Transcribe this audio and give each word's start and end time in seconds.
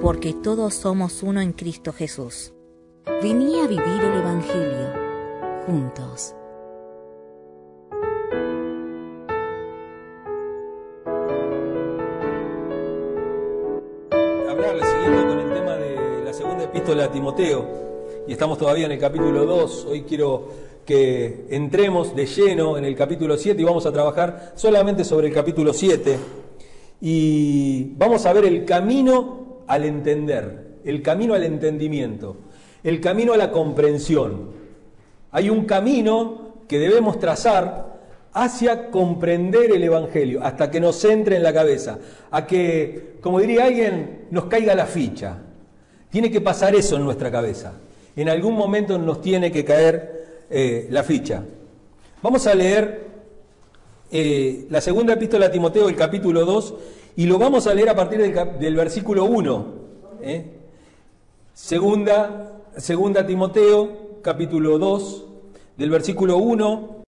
porque 0.00 0.34
todos 0.34 0.74
somos 0.74 1.22
uno 1.22 1.40
en 1.40 1.52
Cristo 1.52 1.92
Jesús. 1.92 2.52
Vení 3.22 3.60
a 3.60 3.66
vivir 3.66 4.02
el 4.02 4.18
Evangelio 4.18 4.92
juntos. 5.66 6.34
Hablarle 14.48 14.84
siguiendo 14.84 15.28
con 15.28 15.38
el 15.38 15.54
tema 15.54 15.76
de 15.76 16.24
la 16.24 16.32
segunda 16.32 16.64
epístola 16.64 17.04
a 17.04 17.10
Timoteo, 17.10 17.66
y 18.26 18.32
estamos 18.32 18.58
todavía 18.58 18.86
en 18.86 18.92
el 18.92 18.98
capítulo 18.98 19.44
2, 19.44 19.86
hoy 19.90 20.02
quiero 20.02 20.48
que 20.84 21.46
entremos 21.50 22.14
de 22.16 22.26
lleno 22.26 22.76
en 22.76 22.84
el 22.84 22.96
capítulo 22.96 23.36
7 23.36 23.60
y 23.60 23.64
vamos 23.64 23.86
a 23.86 23.92
trabajar 23.92 24.52
solamente 24.56 25.04
sobre 25.04 25.28
el 25.28 25.34
capítulo 25.34 25.72
7 25.72 26.18
y 27.00 27.94
vamos 27.96 28.26
a 28.26 28.32
ver 28.32 28.44
el 28.44 28.64
camino 28.64 29.49
al 29.70 29.84
entender, 29.84 30.80
el 30.84 31.00
camino 31.00 31.34
al 31.34 31.44
entendimiento, 31.44 32.36
el 32.82 33.00
camino 33.00 33.34
a 33.34 33.36
la 33.36 33.52
comprensión. 33.52 34.50
Hay 35.30 35.48
un 35.48 35.64
camino 35.64 36.54
que 36.66 36.80
debemos 36.80 37.20
trazar 37.20 38.00
hacia 38.32 38.90
comprender 38.90 39.70
el 39.70 39.84
Evangelio, 39.84 40.42
hasta 40.42 40.72
que 40.72 40.80
nos 40.80 41.04
entre 41.04 41.36
en 41.36 41.44
la 41.44 41.52
cabeza, 41.52 42.00
a 42.32 42.48
que, 42.48 43.18
como 43.20 43.38
diría 43.38 43.66
alguien, 43.66 44.26
nos 44.32 44.46
caiga 44.46 44.74
la 44.74 44.86
ficha. 44.86 45.38
Tiene 46.10 46.32
que 46.32 46.40
pasar 46.40 46.74
eso 46.74 46.96
en 46.96 47.04
nuestra 47.04 47.30
cabeza. 47.30 47.74
En 48.16 48.28
algún 48.28 48.56
momento 48.56 48.98
nos 48.98 49.20
tiene 49.20 49.52
que 49.52 49.64
caer 49.64 50.46
eh, 50.50 50.88
la 50.90 51.04
ficha. 51.04 51.44
Vamos 52.24 52.44
a 52.48 52.56
leer 52.56 53.06
eh, 54.10 54.66
la 54.68 54.80
segunda 54.80 55.12
epístola 55.12 55.46
a 55.46 55.50
Timoteo, 55.52 55.88
el 55.88 55.94
capítulo 55.94 56.44
2, 56.44 56.74
y 57.16 57.26
lo 57.26 57.38
vamos 57.38 57.66
a 57.66 57.74
leer 57.74 57.88
a 57.88 57.94
partir 57.94 58.20
del, 58.20 58.74
versículo 58.74 59.24
1. 59.24 59.74
¿eh? 60.22 60.44
Segunda, 61.52 62.62
segunda 62.76 63.26
Timoteo, 63.26 64.20
capítulo 64.22 64.78
2, 64.78 65.26
del 65.76 65.90
versículo 65.90 66.36
1. 66.38 67.02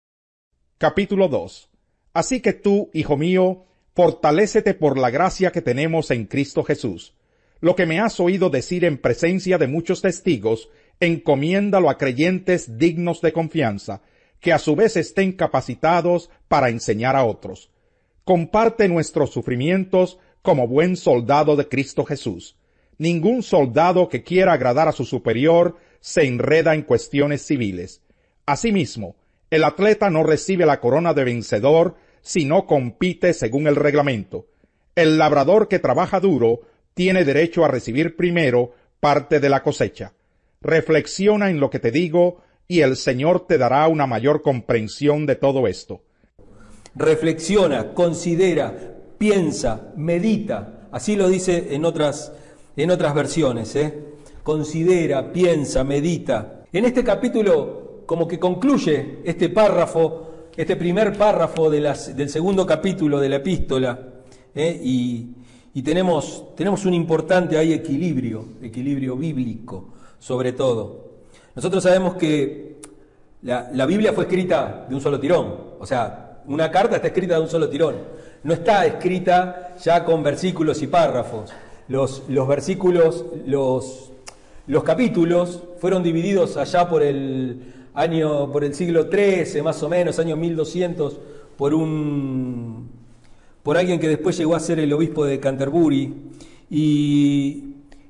Capítulo 0.78 1.28
2. 1.28 1.68
Así 2.14 2.40
que 2.40 2.52
tú, 2.52 2.90
hijo 2.92 3.16
mío, 3.16 3.64
fortalécete 3.94 4.74
por 4.74 4.98
la 4.98 5.10
gracia 5.10 5.50
que 5.50 5.62
tenemos 5.62 6.10
en 6.10 6.26
Cristo 6.26 6.62
Jesús. 6.62 7.14
Lo 7.60 7.74
que 7.74 7.86
me 7.86 7.98
has 8.00 8.20
oído 8.20 8.50
decir 8.50 8.84
en 8.84 8.98
presencia 8.98 9.58
de 9.58 9.66
muchos 9.66 10.00
testigos, 10.00 10.68
encomiéndalo 11.00 11.90
a 11.90 11.98
creyentes 11.98 12.78
dignos 12.78 13.20
de 13.20 13.32
confianza, 13.32 14.00
que 14.38 14.52
a 14.52 14.60
su 14.60 14.76
vez 14.76 14.96
estén 14.96 15.32
capacitados 15.32 16.30
para 16.46 16.68
enseñar 16.68 17.16
a 17.16 17.24
otros 17.24 17.70
comparte 18.28 18.90
nuestros 18.90 19.30
sufrimientos 19.30 20.18
como 20.42 20.68
buen 20.68 20.98
soldado 20.98 21.56
de 21.56 21.66
Cristo 21.66 22.04
Jesús. 22.04 22.58
Ningún 22.98 23.42
soldado 23.42 24.10
que 24.10 24.22
quiera 24.22 24.52
agradar 24.52 24.86
a 24.86 24.92
su 24.92 25.06
superior 25.06 25.78
se 26.00 26.26
enreda 26.26 26.74
en 26.74 26.82
cuestiones 26.82 27.40
civiles. 27.40 28.02
Asimismo, 28.44 29.16
el 29.48 29.64
atleta 29.64 30.10
no 30.10 30.24
recibe 30.24 30.66
la 30.66 30.78
corona 30.78 31.14
de 31.14 31.24
vencedor 31.24 31.94
si 32.20 32.44
no 32.44 32.66
compite 32.66 33.32
según 33.32 33.66
el 33.66 33.76
reglamento. 33.76 34.44
El 34.94 35.16
labrador 35.16 35.66
que 35.66 35.78
trabaja 35.78 36.20
duro 36.20 36.60
tiene 36.92 37.24
derecho 37.24 37.64
a 37.64 37.68
recibir 37.68 38.14
primero 38.14 38.74
parte 39.00 39.40
de 39.40 39.48
la 39.48 39.62
cosecha. 39.62 40.12
Reflexiona 40.60 41.48
en 41.48 41.60
lo 41.60 41.70
que 41.70 41.78
te 41.78 41.90
digo 41.90 42.42
y 42.66 42.80
el 42.80 42.96
Señor 42.96 43.46
te 43.46 43.56
dará 43.56 43.88
una 43.88 44.06
mayor 44.06 44.42
comprensión 44.42 45.24
de 45.24 45.36
todo 45.36 45.66
esto 45.66 46.02
reflexiona, 46.94 47.92
considera, 47.94 48.96
piensa, 49.18 49.92
medita. 49.96 50.88
Así 50.92 51.16
lo 51.16 51.28
dice 51.28 51.74
en 51.74 51.84
otras, 51.84 52.32
en 52.76 52.90
otras 52.90 53.14
versiones. 53.14 53.74
¿eh? 53.76 53.94
Considera, 54.42 55.32
piensa, 55.32 55.84
medita. 55.84 56.64
En 56.72 56.84
este 56.84 57.04
capítulo, 57.04 58.02
como 58.06 58.26
que 58.26 58.38
concluye 58.38 59.18
este 59.24 59.50
párrafo, 59.50 60.28
este 60.56 60.76
primer 60.76 61.16
párrafo 61.16 61.70
del 61.70 62.28
segundo 62.28 62.66
capítulo 62.66 63.20
de 63.20 63.28
la 63.28 63.36
epístola, 63.36 63.98
¿eh? 64.54 64.80
y, 64.82 65.34
tenemos, 65.84 66.56
tenemos 66.56 66.84
un 66.86 66.94
importante 66.94 67.56
ahí 67.56 67.72
equilibrio, 67.72 68.44
equilibrio 68.60 69.16
bíblico, 69.16 69.90
sobre 70.18 70.50
todo. 70.50 71.20
Nosotros 71.54 71.84
sabemos 71.84 72.16
que 72.16 72.80
la, 73.42 73.70
la 73.72 73.86
Biblia 73.86 74.12
fue 74.12 74.24
escrita 74.24 74.86
de 74.88 74.94
un 74.96 75.00
solo 75.00 75.20
tirón, 75.20 75.54
o 75.78 75.86
sea, 75.86 76.27
una 76.48 76.70
carta 76.70 76.96
está 76.96 77.08
escrita 77.08 77.34
de 77.34 77.40
un 77.40 77.48
solo 77.48 77.68
tirón. 77.68 77.96
No 78.42 78.54
está 78.54 78.86
escrita 78.86 79.76
ya 79.82 80.04
con 80.04 80.22
versículos 80.22 80.82
y 80.82 80.86
párrafos. 80.86 81.50
Los, 81.88 82.22
los 82.28 82.48
versículos, 82.48 83.24
los, 83.46 84.10
los 84.66 84.82
capítulos 84.82 85.62
fueron 85.78 86.02
divididos 86.02 86.56
allá 86.56 86.88
por 86.88 87.02
el 87.02 87.74
año, 87.94 88.50
por 88.50 88.64
el 88.64 88.74
siglo 88.74 89.08
XIII, 89.10 89.62
más 89.62 89.82
o 89.82 89.88
menos, 89.88 90.18
año 90.18 90.36
1200, 90.36 91.18
por 91.56 91.74
un 91.74 92.98
por 93.62 93.76
alguien 93.76 94.00
que 94.00 94.08
después 94.08 94.36
llegó 94.38 94.54
a 94.54 94.60
ser 94.60 94.80
el 94.80 94.90
obispo 94.92 95.26
de 95.26 95.40
Canterbury. 95.40 96.14
Y, 96.70 97.64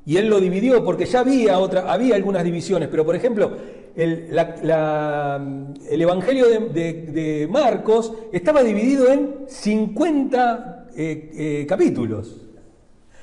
y 0.07 0.17
él 0.17 0.29
lo 0.29 0.39
dividió 0.39 0.85
porque 0.85 1.05
ya 1.05 1.21
había 1.21 1.59
otra, 1.59 1.93
había 1.93 2.15
algunas 2.15 2.45
divisiones, 2.45 2.89
pero 2.89 3.05
por 3.05 3.17
ejemplo, 3.17 3.51
el, 3.99 4.31
Evangelio 5.91 6.47
de, 6.49 7.49
Marcos 7.51 8.13
estaba 8.33 8.63
dividido 8.63 9.11
en 9.11 9.45
50 9.49 10.87
eh, 10.97 11.31
eh, 11.35 11.67
capítulos. 11.69 12.37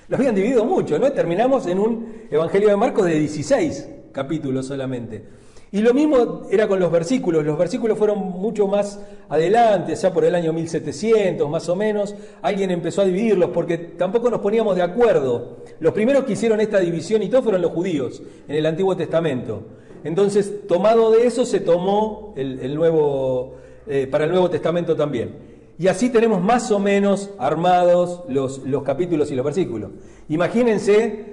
Lo 0.10 0.18
habían 0.18 0.36
dividido 0.36 0.66
mucho, 0.66 1.00
¿no? 1.00 1.12
Terminamos 1.14 1.66
en 1.68 1.80
un 1.80 2.26
Evangelio 2.30 2.70
de 2.70 2.76
Marcos 2.76 3.06
de 3.06 3.20
16 3.20 3.88
capítulos 4.12 4.68
solamente. 4.68 5.24
Y 5.72 5.82
lo 5.82 5.94
mismo 5.94 6.44
era 6.52 6.68
con 6.68 6.80
los 6.80 6.92
versículos. 6.92 7.44
Los 7.44 7.58
versículos 7.58 7.98
fueron 7.98 8.20
mucho 8.20 8.68
más 8.68 9.00
adelante, 9.30 9.96
ya 9.96 10.14
por 10.14 10.26
el 10.26 10.36
año 10.36 10.54
1700 10.54 11.50
más 11.50 11.68
o 11.70 11.76
menos. 11.76 12.16
Alguien 12.42 12.72
empezó 12.72 13.02
a 13.02 13.06
dividirlos 13.06 13.50
porque 13.52 13.78
tampoco 13.78 14.30
nos 14.30 14.42
poníamos 14.42 14.76
de 14.76 14.84
acuerdo. 14.84 15.58
Los 15.80 15.94
primeros 15.94 16.26
que 16.26 16.34
hicieron 16.34 16.60
esta 16.60 16.80
división 16.80 17.24
y 17.24 17.30
todo 17.30 17.44
fueron 17.44 17.62
los 17.62 17.72
judíos 17.72 18.22
en 18.48 18.56
el 18.56 18.66
Antiguo 18.66 18.96
Testamento. 18.96 19.64
Entonces, 20.06 20.68
tomado 20.68 21.10
de 21.10 21.26
eso, 21.26 21.46
se 21.46 21.60
tomó 21.60 22.32
el, 22.38 22.76
nuevo, 22.76 23.56
eh, 23.88 24.06
para 24.06 24.26
el 24.26 24.30
Nuevo 24.30 24.52
Testamento 24.52 24.96
también. 24.96 25.36
Y 25.80 25.88
así 25.88 26.12
tenemos 26.12 26.42
más 26.44 26.70
o 26.70 26.78
menos 26.78 27.32
armados 27.40 28.22
los, 28.30 28.60
los 28.60 28.84
capítulos 28.84 29.32
y 29.32 29.36
los 29.36 29.44
versículos. 29.44 29.90
Imagínense, 30.30 31.26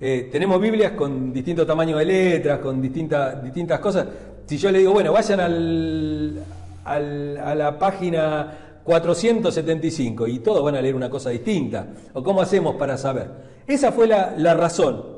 eh, 0.00 0.28
tenemos 0.32 0.58
Biblias 0.58 0.92
con 0.92 1.34
distinto 1.34 1.66
tamaño 1.66 1.98
de 1.98 2.06
letras, 2.06 2.60
con 2.60 2.80
distintas 2.80 3.78
cosas. 3.80 4.06
Si 4.46 4.56
yo 4.56 4.72
le 4.72 4.78
digo, 4.78 4.92
bueno, 4.92 5.12
vayan 5.12 5.40
al, 5.40 6.42
a 6.86 7.54
la 7.54 7.78
página 7.78 8.80
475 8.84 10.28
y 10.28 10.38
todos 10.38 10.64
van 10.64 10.76
a 10.76 10.80
leer 10.80 10.94
una 10.94 11.10
cosa 11.10 11.28
distinta. 11.28 11.88
¿O 12.14 12.22
cómo 12.22 12.40
hacemos 12.40 12.76
para 12.76 12.96
saber? 12.96 13.28
Esa 13.66 13.92
fue 13.92 14.06
la, 14.06 14.34
la 14.38 14.54
razón. 14.54 15.12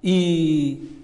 Y 0.00 0.95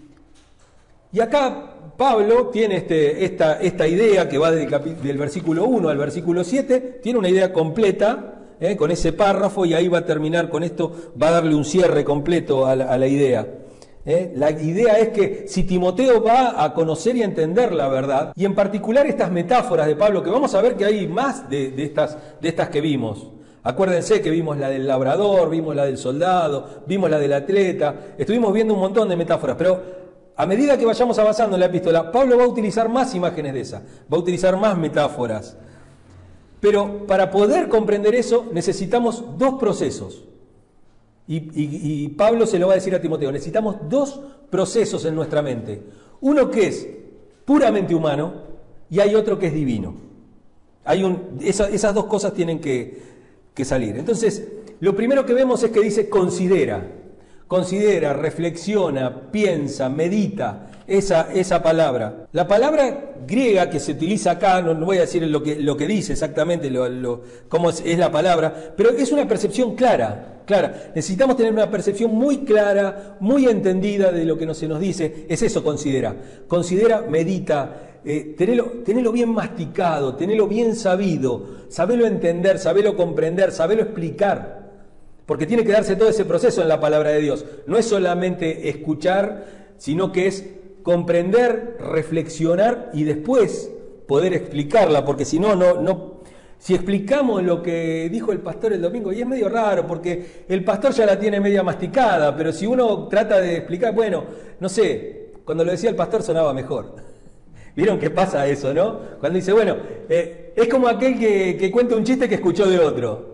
y 1.12 1.20
acá 1.20 1.72
Pablo 1.96 2.48
tiene 2.48 2.76
este, 2.76 3.24
esta, 3.24 3.86
idea 3.86 4.28
que 4.28 4.38
va 4.38 4.50
del, 4.50 4.68
del, 5.02 5.18
versículo 5.18 5.66
1 5.66 5.88
al 5.88 5.98
versículo 5.98 6.42
7, 6.42 7.00
tiene 7.02 7.18
una 7.18 7.28
idea 7.28 7.52
completa 7.52 8.32
¿eh? 8.62 8.76
con 8.76 8.90
ese 8.90 9.12
párrafo 9.12 9.64
y 9.64 9.74
ahí 9.74 9.88
va 9.88 9.98
a 9.98 10.04
terminar 10.04 10.48
con 10.48 10.62
esto, 10.62 10.92
va 11.20 11.28
a 11.28 11.32
darle 11.32 11.54
un 11.54 11.64
cierre 11.64 12.04
completo 12.04 12.66
a 12.66 12.76
la, 12.76 13.06
idea. 13.06 13.46
¿eh? 14.06 14.32
La 14.36 14.50
idea 14.50 14.98
es 14.98 15.08
que 15.08 15.44
si 15.48 15.64
Timoteo 15.64 16.22
va 16.22 16.62
a 16.64 16.72
conocer 16.72 17.16
y 17.16 17.22
entender 17.22 17.72
la 17.72 17.88
verdad, 17.88 18.32
y 18.36 18.44
en 18.44 18.54
particular 18.54 19.06
estas 19.06 19.30
metáforas 19.30 19.86
de 19.86 19.96
Pablo, 19.96 20.22
que 20.22 20.30
vamos 20.30 20.54
a 20.54 20.62
ver 20.62 20.76
que 20.76 20.84
hay 20.84 21.06
más 21.06 21.50
de, 21.50 21.74
estas, 21.76 22.16
de 22.40 22.48
estas 22.48 22.68
que 22.68 22.80
vimos. 22.80 23.28
Acuérdense 23.64 24.20
que 24.20 24.30
vimos 24.30 24.58
la 24.58 24.68
del 24.68 24.88
labrador, 24.88 25.48
vimos 25.48 25.76
la 25.76 25.84
del 25.84 25.96
soldado, 25.96 26.82
vimos 26.86 27.08
la 27.08 27.18
del 27.18 27.32
atleta, 27.32 27.94
estuvimos 28.18 28.52
viendo 28.52 28.74
un 28.74 28.80
montón 28.80 29.08
de 29.08 29.14
metáforas, 29.14 29.56
pero 29.56 30.01
a 30.36 30.46
medida 30.46 30.78
que 30.78 30.86
vayamos 30.86 31.18
avanzando 31.18 31.56
en 31.56 31.60
la 31.60 31.66
epístola, 31.66 32.10
Pablo 32.10 32.38
va 32.38 32.44
a 32.44 32.48
utilizar 32.48 32.88
más 32.88 33.14
imágenes 33.14 33.52
de 33.52 33.60
esa, 33.60 33.82
va 34.12 34.16
a 34.16 34.20
utilizar 34.20 34.56
más 34.56 34.76
metáforas. 34.78 35.56
Pero 36.60 37.06
para 37.06 37.30
poder 37.30 37.68
comprender 37.68 38.14
eso 38.14 38.46
necesitamos 38.52 39.24
dos 39.36 39.54
procesos. 39.54 40.24
Y, 41.28 42.08
Pablo 42.10 42.46
se 42.46 42.58
lo 42.58 42.66
va 42.66 42.74
a 42.74 42.76
decir 42.76 42.94
a 42.94 43.00
Timoteo, 43.00 43.32
necesitamos 43.32 43.76
dos 43.88 44.20
procesos 44.50 45.04
en 45.04 45.14
nuestra 45.14 45.40
mente. 45.40 45.82
Uno 46.20 46.50
que 46.50 46.66
es 46.66 46.86
puramente 47.44 47.94
humano 47.94 48.34
y 48.90 49.00
hay 49.00 49.14
otro 49.14 49.38
que 49.38 49.46
es 49.46 49.54
divino. 49.54 49.94
Hay 50.84 51.04
un, 51.04 51.38
esas 51.40 51.94
dos 51.94 52.04
cosas 52.06 52.34
tienen 52.34 52.60
que, 52.60 53.00
que 53.54 53.64
salir. 53.64 53.96
Entonces, 53.96 54.46
lo 54.80 54.94
primero 54.94 55.24
que 55.24 55.32
vemos 55.32 55.62
es 55.62 55.70
que 55.70 55.80
dice 55.80 56.08
considera, 56.08 56.86
considera, 57.52 58.14
reflexiona, 58.14 59.30
piensa, 59.30 59.90
medita, 59.90 60.70
esa, 60.86 61.30
esa 61.34 61.62
palabra. 61.62 62.28
La 62.32 62.48
palabra 62.48 63.12
griega 63.26 63.68
que 63.68 63.78
se 63.78 63.92
utiliza 63.92 64.30
acá, 64.30 64.62
no, 64.62 64.74
voy 64.74 64.96
a 64.96 65.02
decir 65.02 65.22
lo 65.24 65.42
que, 65.42 65.56
lo 65.56 65.76
que 65.76 65.86
dice 65.86 66.14
exactamente, 66.14 66.70
lo, 66.70 67.20
cómo 67.50 67.68
es, 67.68 67.98
la 67.98 68.10
palabra, 68.10 68.72
pero 68.74 68.88
es 68.88 69.12
una 69.12 69.28
percepción 69.28 69.76
clara, 69.76 70.40
clara. 70.46 70.92
Necesitamos 70.94 71.36
tener 71.36 71.52
una 71.52 71.70
percepción 71.70 72.14
muy 72.14 72.38
clara, 72.38 73.18
muy 73.20 73.44
entendida 73.44 74.10
de 74.10 74.24
lo 74.24 74.38
que 74.38 74.54
se 74.54 74.66
nos 74.66 74.80
dice. 74.80 75.26
Es 75.28 75.42
eso, 75.42 75.62
considera. 75.62 76.16
Considera, 76.48 77.02
medita, 77.02 77.98
eh, 78.02 78.34
tenelo, 78.34 79.12
bien 79.12 79.28
masticado, 79.28 80.14
tenelo 80.14 80.48
bien 80.48 80.74
sabido, 80.74 81.66
sabelo 81.68 82.06
entender, 82.06 82.58
sabelo 82.58 82.96
comprender, 82.96 83.52
sabelo 83.52 83.82
explicar. 83.82 84.61
Porque 85.26 85.46
tiene 85.46 85.64
que 85.64 85.72
darse 85.72 85.96
todo 85.96 86.08
ese 86.08 86.24
proceso 86.24 86.62
en 86.62 86.68
la 86.68 86.80
palabra 86.80 87.10
de 87.10 87.20
Dios. 87.20 87.44
No 87.66 87.78
es 87.78 87.86
solamente 87.86 88.68
escuchar, 88.68 89.46
sino 89.78 90.12
que 90.12 90.26
es 90.26 90.44
comprender, 90.82 91.76
reflexionar 91.80 92.90
y 92.92 93.04
después 93.04 93.70
poder 94.06 94.34
explicarla, 94.34 95.04
porque 95.04 95.24
si 95.24 95.38
no, 95.38 95.54
no, 95.54 95.80
no, 95.80 96.22
si 96.58 96.74
explicamos 96.74 97.42
lo 97.42 97.62
que 97.62 98.08
dijo 98.10 98.30
el 98.32 98.40
pastor 98.40 98.72
el 98.72 98.82
domingo, 98.82 99.12
y 99.12 99.20
es 99.20 99.26
medio 99.26 99.48
raro, 99.48 99.86
porque 99.86 100.44
el 100.48 100.62
pastor 100.64 100.92
ya 100.92 101.06
la 101.06 101.18
tiene 101.18 101.40
media 101.40 101.62
masticada, 101.62 102.36
pero 102.36 102.52
si 102.52 102.66
uno 102.66 103.08
trata 103.08 103.40
de 103.40 103.56
explicar, 103.56 103.94
bueno, 103.94 104.24
no 104.60 104.68
sé, 104.68 105.32
cuando 105.44 105.64
lo 105.64 105.70
decía 105.72 105.90
el 105.90 105.96
pastor 105.96 106.22
sonaba 106.22 106.52
mejor. 106.52 106.94
¿Vieron 107.76 107.98
qué 107.98 108.10
pasa 108.10 108.46
eso, 108.46 108.74
no? 108.74 109.00
Cuando 109.18 109.36
dice, 109.38 109.52
bueno, 109.52 109.76
eh, 110.08 110.52
es 110.54 110.68
como 110.68 110.88
aquel 110.88 111.18
que, 111.18 111.56
que 111.56 111.70
cuenta 111.70 111.96
un 111.96 112.04
chiste 112.04 112.28
que 112.28 112.34
escuchó 112.34 112.66
de 112.66 112.78
otro. 112.78 113.31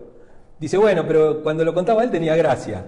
Dice, 0.59 0.77
bueno, 0.77 1.05
pero 1.07 1.41
cuando 1.41 1.63
lo 1.63 1.73
contaba 1.73 2.03
él 2.03 2.11
tenía 2.11 2.35
gracia. 2.35 2.85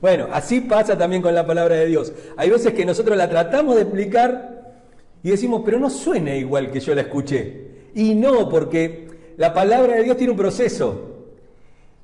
Bueno, 0.00 0.28
así 0.32 0.60
pasa 0.60 0.96
también 0.96 1.22
con 1.22 1.34
la 1.34 1.46
palabra 1.46 1.76
de 1.76 1.86
Dios. 1.86 2.12
Hay 2.36 2.50
veces 2.50 2.72
que 2.72 2.84
nosotros 2.84 3.16
la 3.16 3.28
tratamos 3.28 3.74
de 3.74 3.82
explicar 3.82 4.76
y 5.22 5.30
decimos, 5.30 5.62
pero 5.64 5.78
no 5.78 5.90
suena 5.90 6.34
igual 6.34 6.70
que 6.70 6.80
yo 6.80 6.94
la 6.94 7.02
escuché. 7.02 7.68
Y 7.94 8.14
no, 8.14 8.48
porque 8.48 9.08
la 9.36 9.52
palabra 9.54 9.96
de 9.96 10.04
Dios 10.04 10.16
tiene 10.16 10.32
un 10.32 10.38
proceso. 10.38 11.16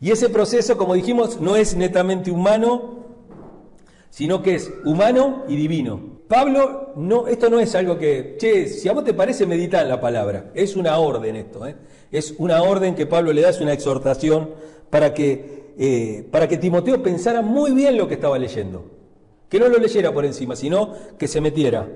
Y 0.01 0.11
ese 0.11 0.29
proceso, 0.29 0.77
como 0.77 0.95
dijimos, 0.95 1.41
no 1.41 1.57
es 1.57 1.77
netamente 1.77 2.31
humano, 2.31 3.05
sino 4.11 4.43
que 4.43 4.57
es 4.57 4.73
humano 4.85 5.45
y 5.49 5.57
divino. 5.57 6.14
Pablo, 6.29 6.93
no, 6.97 7.27
esto 7.27 7.51
no 7.51 7.61
es 7.61 7.75
algo 7.75 7.99
que, 7.99 8.37
che, 8.39 8.67
si 8.69 8.89
a 8.89 8.93
vos 8.93 9.05
te 9.05 9.13
parece, 9.15 9.47
medita 9.47 9.83
en 9.83 9.89
la 9.89 10.01
palabra. 10.01 10.51
Es 10.55 10.75
una 10.77 10.99
orden 10.99 11.37
esto, 11.37 11.67
¿eh? 11.67 11.77
es 12.11 12.35
una 12.39 12.63
orden 12.63 12.95
que 12.95 13.07
Pablo 13.07 13.33
le 13.33 13.43
da, 13.43 13.51
es 13.51 13.61
una 13.61 13.73
exhortación 13.73 14.51
para 14.91 15.13
que 15.13 15.55
eh, 15.77 16.25
para 16.31 16.47
que 16.47 16.57
Timoteo 16.57 17.03
pensara 17.03 17.43
muy 17.43 17.73
bien 17.73 17.97
lo 17.97 18.07
que 18.07 18.15
estaba 18.15 18.39
leyendo. 18.39 18.85
Que 19.49 19.59
no 19.59 19.69
lo 19.69 19.79
leyera 19.79 20.13
por 20.13 20.25
encima, 20.25 20.57
sino 20.57 20.95
que 21.19 21.29
se 21.29 21.41
metiera. 21.41 21.89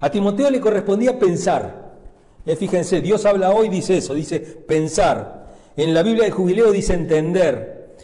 A 0.00 0.10
Timoteo 0.10 0.50
le 0.50 0.60
correspondía 0.60 1.18
pensar. 1.18 1.94
Eh, 2.46 2.56
fíjense, 2.56 3.00
Dios 3.00 3.24
habla 3.26 3.50
hoy, 3.50 3.68
dice 3.68 3.98
eso, 3.98 4.14
dice 4.14 4.40
pensar. 4.40 5.44
En 5.76 5.92
la 5.92 6.02
Biblia 6.02 6.24
de 6.24 6.30
Jubileo 6.30 6.72
dice 6.72 6.94
entender. 6.94 7.94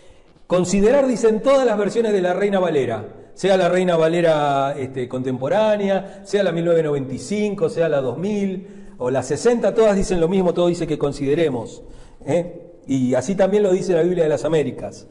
Considerar, 0.46 1.06
dicen 1.06 1.40
todas 1.40 1.64
las 1.66 1.78
versiones 1.78 2.12
de 2.12 2.20
la 2.20 2.34
Reina 2.34 2.58
Valera, 2.58 3.06
sea 3.40 3.56
la 3.56 3.70
Reina 3.70 3.96
Valera 3.96 4.74
este, 4.76 5.08
contemporánea, 5.08 6.20
sea 6.26 6.42
la 6.42 6.52
1995, 6.52 7.70
sea 7.70 7.88
la 7.88 8.02
2000 8.02 8.66
o 8.98 9.10
la 9.10 9.22
60, 9.22 9.74
todas 9.74 9.96
dicen 9.96 10.20
lo 10.20 10.28
mismo, 10.28 10.52
todo 10.52 10.66
dice 10.66 10.86
que 10.86 10.98
consideremos. 10.98 11.82
¿eh? 12.26 12.82
Y 12.86 13.14
así 13.14 13.34
también 13.34 13.62
lo 13.62 13.72
dice 13.72 13.94
la 13.94 14.02
Biblia 14.02 14.24
de 14.24 14.28
las 14.28 14.44
Américas. 14.44 15.06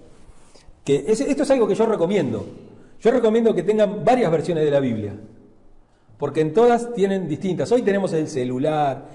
Que 0.85 1.05
esto 1.07 1.41
es 1.41 1.49
algo 1.49 1.67
que 1.67 1.73
yo 1.73 1.87
recomiendo. 1.87 2.45
Yo 3.01 3.09
recomiendo 3.09 3.55
que 3.55 3.63
tengan 3.63 4.05
varias 4.05 4.31
versiones 4.31 4.63
de 4.63 4.69
la 4.69 4.79
Biblia. 4.79 5.15
Porque 6.19 6.41
en 6.41 6.53
todas 6.53 6.93
tienen 6.93 7.27
distintas. 7.27 7.71
Hoy 7.71 7.81
tenemos 7.81 8.13
el 8.13 8.27
celular. 8.27 9.05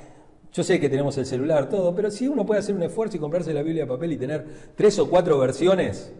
Yo 0.53 0.65
sé 0.65 0.81
que 0.81 0.89
tenemos 0.89 1.17
el 1.19 1.27
celular, 1.27 1.69
todo, 1.69 1.95
pero 1.95 2.11
si 2.11 2.27
uno 2.27 2.45
puede 2.45 2.59
hacer 2.59 2.75
un 2.75 2.83
esfuerzo 2.83 3.17
y 3.17 3.21
comprarse 3.21 3.55
la 3.55 3.63
Biblia 3.63 3.85
de 3.85 3.91
papel 3.91 4.11
y 4.11 4.17
tener 4.17 4.45
tres 4.75 4.99
o 4.99 5.09
cuatro 5.09 5.39
versiones, 5.39 6.13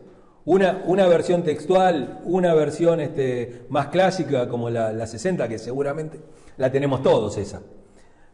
una, 0.47 0.83
una 0.87 1.07
versión 1.07 1.43
textual, 1.43 2.21
una 2.25 2.55
versión 2.55 3.01
este, 3.01 3.67
más 3.69 3.89
clásica 3.89 4.49
como 4.49 4.71
la, 4.71 4.93
la 4.93 5.07
60, 5.07 5.49
que 5.49 5.59
seguramente 5.59 6.21
la 6.57 6.71
tenemos 6.71 7.03
todos 7.03 7.37
esa. 7.39 7.61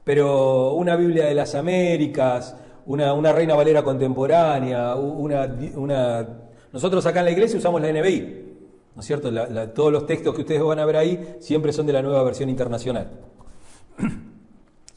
Pero 0.04 0.74
una 0.74 0.96
Biblia 0.96 1.26
de 1.26 1.34
las 1.34 1.54
Américas, 1.54 2.56
una, 2.86 3.32
Reina 3.32 3.54
Valera 3.54 3.82
contemporánea, 3.82 4.94
una, 4.96 6.26
Nosotros 6.72 7.04
acá 7.06 7.20
en 7.20 7.26
la 7.26 7.30
iglesia 7.30 7.58
usamos 7.58 7.80
la 7.80 7.92
NBI, 7.92 8.20
¿no 8.94 9.00
es 9.00 9.06
cierto? 9.06 9.30
todos 9.68 9.92
los 9.92 10.06
textos 10.06 10.34
que 10.34 10.40
ustedes 10.40 10.62
van 10.62 10.78
a 10.78 10.84
ver 10.84 10.96
ahí 10.96 11.36
siempre 11.38 11.72
son 11.72 11.86
de 11.86 11.92
la 11.92 12.02
nueva 12.02 12.22
versión 12.22 12.48
internacional. 12.48 13.08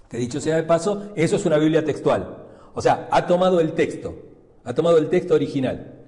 Que 0.10 0.18
dicho 0.18 0.40
sea 0.40 0.58
de 0.58 0.64
paso, 0.64 1.12
eso 1.16 1.36
es 1.38 1.46
una 1.46 1.58
Biblia 1.58 1.84
textual. 1.84 2.46
O 2.76 2.82
sea, 2.82 3.08
ha 3.12 3.26
tomado 3.26 3.60
el 3.60 3.74
texto, 3.74 4.16
ha 4.64 4.74
tomado 4.74 4.98
el 4.98 5.10
texto 5.10 5.34
original. 5.34 6.03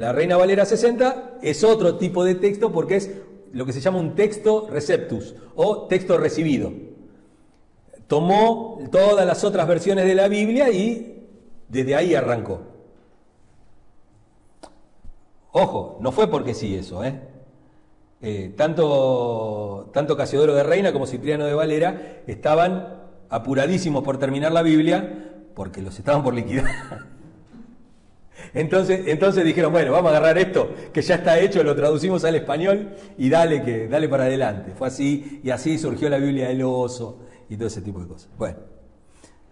La 0.00 0.14
Reina 0.14 0.38
Valera 0.38 0.64
60 0.64 1.40
es 1.42 1.62
otro 1.62 1.96
tipo 1.96 2.24
de 2.24 2.34
texto 2.34 2.72
porque 2.72 2.96
es 2.96 3.10
lo 3.52 3.66
que 3.66 3.74
se 3.74 3.82
llama 3.82 3.98
un 3.98 4.14
texto 4.14 4.66
receptus 4.70 5.34
o 5.54 5.88
texto 5.88 6.16
recibido. 6.16 6.72
Tomó 8.06 8.78
todas 8.90 9.26
las 9.26 9.44
otras 9.44 9.68
versiones 9.68 10.06
de 10.06 10.14
la 10.14 10.28
Biblia 10.28 10.70
y 10.70 11.28
desde 11.68 11.96
ahí 11.96 12.14
arrancó. 12.14 12.62
Ojo, 15.52 15.98
no 16.00 16.12
fue 16.12 16.30
porque 16.30 16.54
sí 16.54 16.74
eso, 16.74 17.04
¿eh? 17.04 17.20
eh 18.22 18.54
tanto, 18.56 19.90
tanto 19.92 20.16
Casiodoro 20.16 20.54
de 20.54 20.62
Reina 20.62 20.94
como 20.94 21.06
Cipriano 21.06 21.44
de 21.44 21.52
Valera 21.52 22.22
estaban 22.26 23.02
apuradísimos 23.28 24.02
por 24.02 24.16
terminar 24.16 24.52
la 24.52 24.62
Biblia 24.62 25.42
porque 25.54 25.82
los 25.82 25.98
estaban 25.98 26.22
por 26.22 26.32
liquidar. 26.32 26.64
Entonces, 28.54 29.02
entonces 29.06 29.44
dijeron, 29.44 29.72
bueno, 29.72 29.92
vamos 29.92 30.12
a 30.12 30.16
agarrar 30.16 30.38
esto, 30.38 30.74
que 30.92 31.02
ya 31.02 31.16
está 31.16 31.38
hecho, 31.38 31.62
lo 31.62 31.76
traducimos 31.76 32.24
al 32.24 32.34
español 32.34 32.90
y 33.16 33.28
dale, 33.28 33.62
que, 33.62 33.88
dale 33.88 34.08
para 34.08 34.24
adelante. 34.24 34.72
Fue 34.76 34.88
así, 34.88 35.40
y 35.42 35.50
así 35.50 35.78
surgió 35.78 36.08
la 36.08 36.18
Biblia 36.18 36.48
del 36.48 36.62
oso 36.62 37.20
y 37.48 37.56
todo 37.56 37.68
ese 37.68 37.80
tipo 37.80 38.00
de 38.00 38.08
cosas. 38.08 38.28
Bueno 38.36 38.80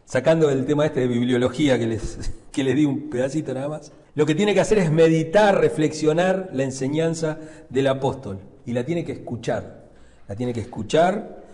sacando 0.09 0.49
el 0.49 0.65
tema 0.65 0.87
este 0.87 1.01
de 1.01 1.07
bibliología 1.07 1.79
que 1.79 1.87
les, 1.87 2.33
que 2.53 2.65
les 2.65 2.75
di 2.75 2.87
un 2.87 3.11
pedacito 3.11 3.53
nada 3.53 3.69
más, 3.69 3.93
lo 4.15 4.25
que 4.27 4.35
tiene 4.35 4.55
que 4.55 4.61
hacer 4.61 4.79
es 4.79 4.91
meditar, 4.91 5.61
reflexionar 5.61 6.49
la 6.53 6.65
enseñanza 6.65 7.39
del 7.69 7.87
apóstol 7.87 8.41
y 8.65 8.73
la 8.73 8.85
tiene 8.85 9.05
que 9.05 9.13
escuchar, 9.13 9.91
la 10.27 10.35
tiene 10.35 10.53
que 10.53 10.61
escuchar 10.61 11.45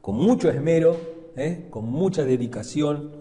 con 0.00 0.16
mucho 0.16 0.50
esmero, 0.50 0.96
¿eh? 1.36 1.68
con 1.70 1.84
mucha 1.84 2.24
dedicación 2.24 3.12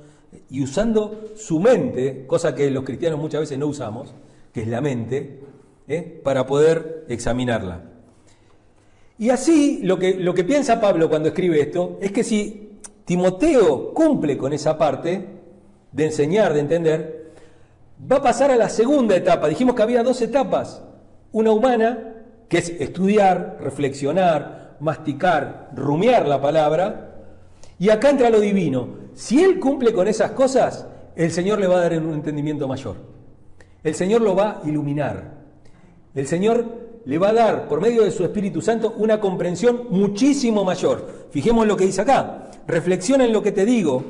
y 0.49 0.63
usando 0.63 1.31
su 1.35 1.59
mente, 1.59 2.25
cosa 2.27 2.55
que 2.55 2.69
los 2.71 2.83
cristianos 2.83 3.19
muchas 3.19 3.41
veces 3.41 3.57
no 3.57 3.67
usamos, 3.67 4.13
que 4.53 4.61
es 4.61 4.67
la 4.67 4.81
mente, 4.81 5.39
¿eh? 5.87 6.21
para 6.23 6.45
poder 6.45 7.05
examinarla. 7.09 7.83
Y 9.17 9.29
así 9.31 9.81
lo 9.83 9.99
que, 9.99 10.15
lo 10.15 10.33
que 10.33 10.43
piensa 10.43 10.79
Pablo 10.79 11.09
cuando 11.09 11.29
escribe 11.29 11.59
esto 11.59 11.97
es 12.01 12.11
que 12.11 12.23
si 12.23 12.79
Timoteo 13.05 13.93
cumple 13.93 14.37
con 14.37 14.53
esa 14.53 14.77
parte 14.77 15.25
de 15.91 16.05
enseñar, 16.05 16.53
de 16.53 16.59
entender, 16.59 17.31
va 18.09 18.17
a 18.17 18.21
pasar 18.21 18.51
a 18.51 18.55
la 18.55 18.69
segunda 18.69 19.15
etapa. 19.15 19.49
Dijimos 19.49 19.75
que 19.75 19.81
había 19.81 20.03
dos 20.03 20.21
etapas. 20.21 20.81
Una 21.31 21.51
humana, 21.51 22.15
que 22.47 22.59
es 22.59 22.69
estudiar, 22.69 23.57
reflexionar, 23.61 24.77
masticar, 24.79 25.71
rumiar 25.75 26.27
la 26.27 26.41
palabra. 26.41 27.15
Y 27.77 27.89
acá 27.89 28.09
entra 28.09 28.29
lo 28.29 28.39
divino. 28.39 29.08
Si 29.19 29.43
él 29.43 29.59
cumple 29.59 29.91
con 29.91 30.07
esas 30.07 30.31
cosas, 30.31 30.87
el 31.13 31.29
Señor 31.29 31.59
le 31.59 31.67
va 31.67 31.75
a 31.75 31.81
dar 31.81 32.01
un 32.01 32.13
entendimiento 32.13 32.69
mayor. 32.69 32.95
El 33.83 33.93
Señor 33.93 34.21
lo 34.21 34.33
va 34.33 34.61
a 34.63 34.69
iluminar. 34.69 35.43
El 36.15 36.25
Señor 36.25 36.63
le 37.03 37.17
va 37.17 37.27
a 37.27 37.33
dar, 37.33 37.67
por 37.67 37.81
medio 37.81 38.05
de 38.05 38.11
su 38.11 38.23
Espíritu 38.23 38.61
Santo, 38.61 38.93
una 38.97 39.19
comprensión 39.19 39.87
muchísimo 39.89 40.63
mayor. 40.63 41.27
Fijemos 41.31 41.67
lo 41.67 41.75
que 41.75 41.85
dice 41.85 41.99
acá. 41.99 42.49
Reflexiona 42.65 43.25
en 43.25 43.33
lo 43.33 43.43
que 43.43 43.51
te 43.51 43.65
digo. 43.65 44.01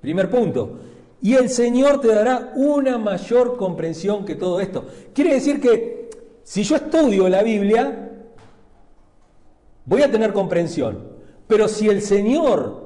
Primer 0.00 0.30
punto. 0.30 0.78
Y 1.20 1.34
el 1.34 1.50
Señor 1.50 2.00
te 2.00 2.06
dará 2.06 2.52
una 2.54 2.98
mayor 2.98 3.56
comprensión 3.56 4.24
que 4.24 4.36
todo 4.36 4.60
esto. 4.60 4.84
Quiere 5.12 5.34
decir 5.34 5.60
que 5.60 6.08
si 6.44 6.62
yo 6.62 6.76
estudio 6.76 7.28
la 7.28 7.42
Biblia, 7.42 8.12
voy 9.86 10.02
a 10.02 10.10
tener 10.12 10.32
comprensión. 10.32 11.16
Pero 11.48 11.66
si 11.66 11.88
el 11.88 12.00
Señor 12.00 12.85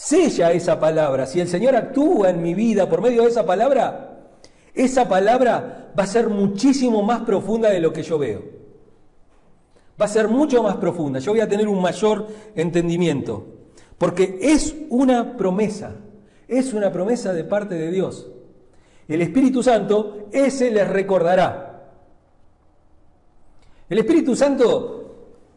sella 0.00 0.50
esa 0.52 0.80
palabra, 0.80 1.26
si 1.26 1.40
el 1.40 1.48
Señor 1.48 1.76
actúa 1.76 2.30
en 2.30 2.40
mi 2.40 2.54
vida 2.54 2.88
por 2.88 3.02
medio 3.02 3.22
de 3.22 3.28
esa 3.28 3.44
palabra, 3.44 4.18
esa 4.74 5.06
palabra 5.06 5.92
va 5.98 6.04
a 6.04 6.06
ser 6.06 6.30
muchísimo 6.30 7.02
más 7.02 7.20
profunda 7.20 7.68
de 7.68 7.80
lo 7.80 7.92
que 7.92 8.02
yo 8.02 8.18
veo. 8.18 8.42
Va 10.00 10.06
a 10.06 10.08
ser 10.08 10.28
mucho 10.28 10.62
más 10.62 10.76
profunda. 10.76 11.18
Yo 11.18 11.32
voy 11.32 11.42
a 11.42 11.48
tener 11.48 11.68
un 11.68 11.82
mayor 11.82 12.28
entendimiento. 12.54 13.44
Porque 13.98 14.38
es 14.40 14.74
una 14.88 15.36
promesa. 15.36 15.96
Es 16.48 16.72
una 16.72 16.90
promesa 16.90 17.34
de 17.34 17.44
parte 17.44 17.74
de 17.74 17.90
Dios. 17.90 18.26
El 19.06 19.20
Espíritu 19.20 19.62
Santo, 19.62 20.28
ese 20.32 20.70
les 20.70 20.88
recordará. 20.88 21.92
El 23.90 23.98
Espíritu 23.98 24.34
Santo 24.34 25.09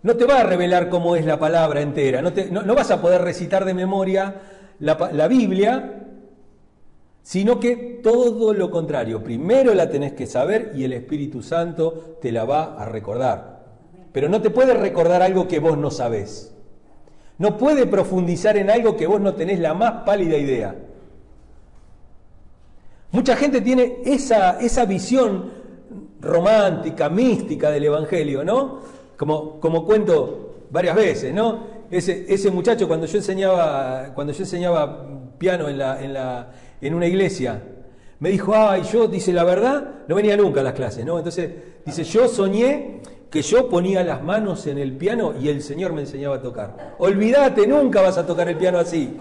no 0.03 0.17
te 0.17 0.25
va 0.25 0.41
a 0.41 0.43
revelar 0.43 0.89
cómo 0.89 1.15
es 1.15 1.25
la 1.25 1.39
palabra 1.39 1.81
entera. 1.81 2.21
No, 2.21 2.31
no, 2.61 2.75
vas 2.75 2.91
a 2.91 3.01
poder 3.01 3.21
recitar 3.21 3.63
de 3.63 3.73
memoria 3.73 4.35
la, 4.79 5.27
Biblia 5.27 6.01
sino 7.21 7.57
que 7.57 8.01
todo 8.03 8.53
lo 8.53 8.69
contrario. 8.69 9.23
Primero 9.23 9.73
la 9.73 9.89
tenés 9.89 10.11
que 10.11 10.27
saber 10.27 10.73
y 10.75 10.83
el 10.83 10.91
Espíritu 10.91 11.41
Santo 11.41 12.17
te 12.21 12.33
la 12.33 12.43
va 12.43 12.75
a 12.75 12.85
recordar. 12.85 13.63
Pero 14.11 14.27
no 14.27 14.41
te 14.41 14.49
puede 14.49 14.73
recordar 14.73 15.21
algo 15.21 15.47
que 15.47 15.59
vos 15.59 15.77
no 15.77 15.89
sabés. 15.89 16.53
No 17.37 17.57
puede 17.57 17.85
profundizar 17.87 18.57
en 18.57 18.69
algo 18.69 18.97
que 18.97 19.07
vos 19.07 19.21
no 19.21 19.35
tenés 19.35 19.59
la 19.59 19.73
más 19.73 20.03
pálida 20.03 20.37
idea. 20.37 20.75
Mucha 23.11 23.37
gente 23.37 23.61
tiene 23.61 23.99
esa 24.03 24.85
visión 24.85 25.49
romántica, 26.19 27.09
mística 27.09 27.71
del 27.71 27.85
Evangelio, 27.85 28.43
¿no? 28.43 28.81
Como, 29.23 29.57
como 29.61 29.85
cuento 29.85 30.65
varias 30.69 30.97
veces, 30.97 31.33
¿no? 31.33 31.63
Ese, 31.89 32.25
ese 32.27 32.51
muchacho 32.51 32.89
cuando 32.89 33.05
yo 33.05 33.17
enseñaba, 33.19 34.11
cuando 34.13 34.33
yo 34.33 34.43
enseñaba 34.43 35.07
piano 35.37 35.69
en 35.69 35.77
la, 35.77 36.03
en 36.03 36.11
la, 36.11 36.51
en 36.81 36.93
una 36.93 37.07
iglesia. 37.07 37.63
Me 38.19 38.31
dijo, 38.31 38.53
ay, 38.53 38.83
yo, 38.91 39.07
dice, 39.07 39.31
la 39.31 39.45
verdad, 39.45 40.01
no 40.09 40.15
venía 40.15 40.35
nunca 40.35 40.59
a 40.59 40.63
las 40.65 40.73
clases, 40.73 41.05
¿no? 41.05 41.17
Entonces, 41.19 41.51
dice, 41.85 42.03
yo 42.03 42.27
soñé 42.27 42.99
que 43.29 43.41
yo 43.41 43.69
ponía 43.69 44.03
las 44.03 44.21
manos 44.21 44.67
en 44.67 44.77
el 44.77 44.91
piano 44.97 45.33
y 45.41 45.47
el 45.47 45.61
Señor 45.61 45.93
me 45.93 46.01
enseñaba 46.01 46.35
a 46.35 46.41
tocar. 46.41 46.95
Olvídate, 46.97 47.65
nunca 47.65 48.01
vas 48.01 48.17
a 48.17 48.27
tocar 48.27 48.49
el 48.49 48.57
piano 48.57 48.77
así. 48.77 49.15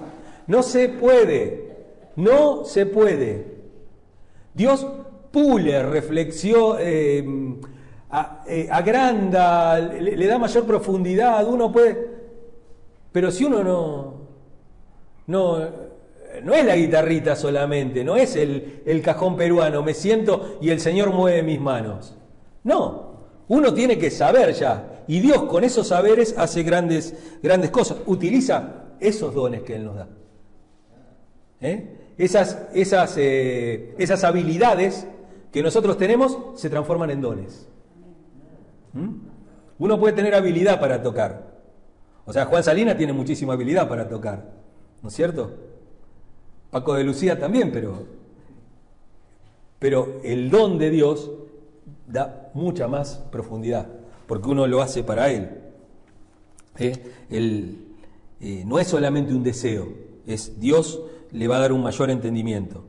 No 0.49 0.64
se 0.64 0.88
puede, 0.88 1.76
no 2.16 2.64
se 2.64 2.87
puede. 2.87 3.47
Dios 4.52 4.85
pule, 5.30 5.80
reflexión, 5.85 6.78
eh, 6.80 7.25
eh, 8.47 8.69
agranda, 8.71 9.78
le, 9.78 10.26
da 10.26 10.38
mayor 10.38 10.64
profundidad, 10.66 11.47
uno 11.47 11.73
puede... 11.73 12.12
Pero 13.11 13.31
si 13.31 13.45
uno 13.45 13.62
no, 13.62 14.14
no, 15.26 15.59
no 16.42 16.54
es 16.54 16.64
la 16.64 16.76
guitarrita 16.76 17.37
solamente, 17.37 18.04
no 18.04 18.16
es 18.16 18.37
el, 18.37 19.02
cajón 19.02 19.37
peruano, 19.37 19.83
me 19.83 19.95
siento 19.95 20.59
y 20.61 20.71
el 20.71 20.81
Señor 20.81 21.11
mueve 21.11 21.42
mis 21.42 21.61
manos. 21.61 22.14
No, 22.64 23.12
uno 23.49 23.75
tiene 23.75 23.99
que 23.99 24.11
saber 24.11 24.52
ya. 24.54 25.02
Y 25.07 25.21
Dios 25.21 25.45
con 25.45 25.64
esos 25.64 25.88
saberes 25.88 26.35
hace 26.38 26.62
grandes, 26.62 27.14
grandes 27.42 27.71
cosas. 27.71 27.99
Utiliza 28.07 28.85
esos 29.00 29.35
dones 29.35 29.62
que 29.62 29.75
Él 29.76 29.85
nos 29.85 29.97
da. 29.97 30.09
¿Eh? 31.61 32.14
Esas, 32.19 32.59
esas, 32.75 33.14
eh, 33.19 33.95
esas 33.99 34.25
habilidades 34.25 35.07
que 35.50 35.62
nosotros 35.62 35.99
tenemos 35.99 36.38
se 36.54 36.71
transforman 36.71 37.11
en 37.11 37.21
dones. 37.21 37.69
¿Mm? 38.92 39.08
Uno 39.78 39.99
puede 39.99 40.14
tener 40.14 40.34
habilidad 40.34 40.80
para 40.80 41.02
tocar. 41.02 41.52
O 42.25 42.32
sea, 42.32 42.46
Juan 42.46 42.62
Salina 42.62 42.96
tiene 42.96 43.12
muchísima 43.12 43.54
habilidad 43.54 43.88
para 43.88 44.08
tocar. 44.08 44.52
¿No 45.02 45.08
es 45.08 45.14
cierto? 45.14 45.50
Paco 46.70 46.94
de 46.94 47.04
Lucía 47.04 47.38
también, 47.38 47.72
pero, 47.72 48.06
pero 49.78 50.20
el 50.22 50.50
don 50.50 50.78
de 50.78 50.90
Dios 50.90 51.30
da 52.06 52.50
mucha 52.54 52.88
más 52.88 53.16
profundidad, 53.30 53.88
porque 54.26 54.49
uno 54.49 54.66
lo 54.66 54.80
hace 54.80 55.02
para 55.02 55.30
Él. 55.30 55.50
¿Eh? 56.78 56.92
Eh, 57.30 58.64
no 58.66 58.78
es 58.78 58.88
solamente 58.88 59.34
un 59.34 59.42
deseo, 59.42 59.88
es 60.26 60.58
Dios 60.58 61.00
le 61.32 61.49
va 61.49 61.56
a 61.56 61.61
dar 61.61 61.72
un 61.72 61.82
mayor 61.82 62.11
entendimiento. 62.11 62.84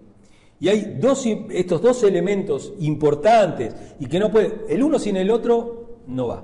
Y 0.59 0.69
hay 0.69 0.97
dos, 0.99 1.25
estos 1.25 1.81
dos 1.81 2.03
elementos 2.03 2.73
importantes 2.79 3.75
y 3.99 4.05
que 4.05 4.19
no 4.19 4.31
puede, 4.31 4.61
el 4.69 4.81
uno 4.81 4.97
sin 4.97 5.17
el 5.17 5.29
otro 5.29 5.82
no 6.07 6.27
va, 6.27 6.43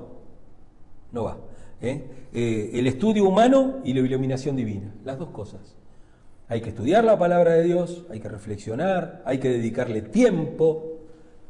no 1.11 1.23
va. 1.23 1.37
¿eh? 1.81 2.03
el 2.33 2.87
estudio 2.87 3.27
humano 3.27 3.79
y 3.83 3.93
la 3.93 4.01
iluminación 4.01 4.55
divina, 4.55 4.93
las 5.03 5.17
dos 5.17 5.29
cosas. 5.29 5.75
Hay 6.47 6.61
que 6.61 6.69
estudiar 6.69 7.03
la 7.03 7.17
palabra 7.17 7.53
de 7.53 7.63
Dios, 7.63 8.05
hay 8.09 8.19
que 8.19 8.29
reflexionar, 8.29 9.21
hay 9.25 9.37
que 9.37 9.49
dedicarle 9.49 10.01
tiempo, 10.01 10.99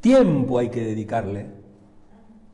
tiempo 0.02 0.60
hay 0.60 0.70
que 0.70 0.84
dedicarle. 0.84 1.48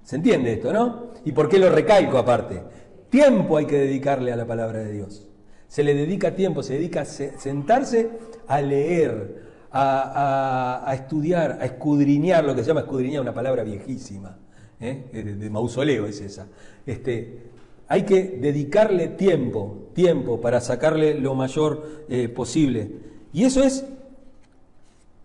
¿Se 0.04 0.18
entiende 0.18 0.54
esto, 0.54 0.72
no? 0.72 1.08
¿Y 1.26 1.32
por 1.32 1.50
qué 1.50 1.58
lo 1.58 1.70
recalco 1.70 2.20
aparte? 2.20 2.62
Tiempo 3.10 3.58
hay 3.58 3.66
que 3.66 3.80
dedicarle 3.80 4.32
a 4.32 4.36
la 4.36 4.46
palabra 4.46 4.80
de 4.80 4.92
Dios. 4.92 5.28
Se 5.68 5.84
le 5.84 5.96
dedica 5.96 6.36
tiempo, 6.36 6.62
se 6.62 6.76
dedica 6.76 7.02
a 7.02 7.06
sentarse 7.06 8.12
a 8.48 8.62
leer, 8.62 9.44
a, 9.72 10.92
estudiar, 10.94 11.58
a 11.60 11.66
escudriñar, 11.66 12.44
lo 12.44 12.56
que 12.56 12.62
se 12.62 12.68
llama 12.68 12.82
escudriñar, 12.82 13.22
una 13.22 13.34
palabra 13.34 13.64
viejísima, 13.64 14.38
¿eh? 14.80 15.04
de, 15.12 15.36
de, 15.36 15.50
mausoleo 15.50 16.06
es 16.06 16.22
esa. 16.22 16.48
Este, 16.86 17.40
hay 17.88 18.04
que 18.04 18.24
dedicarle 18.24 19.10
tiempo, 19.10 19.90
tiempo 19.94 20.42
para 20.42 20.60
sacarle 20.62 21.20
lo 21.20 21.36
mayor 21.36 22.06
eh, 22.10 22.30
posible. 22.30 22.90
Y 23.34 23.44
eso 23.44 23.64
es 23.64 23.86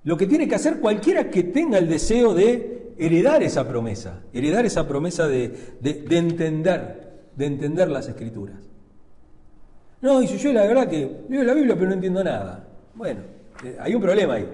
lo 0.05 0.17
que 0.17 0.27
tiene 0.27 0.49
que 0.49 0.55
hacer 0.55 0.81
cualquiera 0.81 1.31
que 1.31 1.43
tenga 1.43 1.79
el 1.79 1.89
deseo 1.89 2.35
de 2.35 2.93
heredar 2.99 3.43
esa 3.43 3.67
promesa, 3.67 4.21
heredar 4.33 4.67
esa 4.67 4.87
promesa 4.87 5.27
de, 5.27 5.77
entender, 5.83 7.13
de 7.37 7.47
entender 7.47 7.89
las 7.89 8.09
escrituras. 8.09 8.57
No, 10.03 10.21
dice 10.21 10.39
yo 10.39 10.53
la 10.53 10.67
verdad 10.67 10.89
que 10.89 11.25
leo 11.29 11.43
la 11.43 11.55
Biblia 11.55 11.75
pero 11.75 11.89
no 11.89 11.95
entiendo 11.95 12.25
nada. 12.25 12.67
Bueno, 12.95 13.21
eh, 13.65 13.77
hay 13.79 13.95
un 13.95 14.03
problema 14.03 14.35
ahí. 14.35 14.49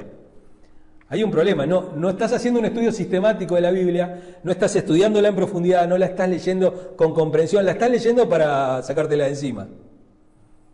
Hay 1.08 1.22
un 1.22 1.30
problema, 1.30 1.66
no, 1.66 1.92
no 1.94 2.10
estás 2.10 2.32
haciendo 2.32 2.58
un 2.58 2.66
estudio 2.66 2.90
sistemático 2.90 3.54
de 3.54 3.60
la 3.60 3.70
Biblia, 3.70 4.38
no 4.42 4.50
estás 4.50 4.74
estudiándola 4.74 5.28
en 5.28 5.36
profundidad, 5.36 5.86
no 5.86 5.96
la 5.98 6.06
estás 6.06 6.28
leyendo 6.28 6.96
con 6.96 7.14
comprensión, 7.14 7.64
la 7.64 7.72
estás 7.72 7.90
leyendo 7.90 8.28
para 8.28 8.82
sacártela 8.82 9.24
de 9.24 9.30
encima. 9.30 9.68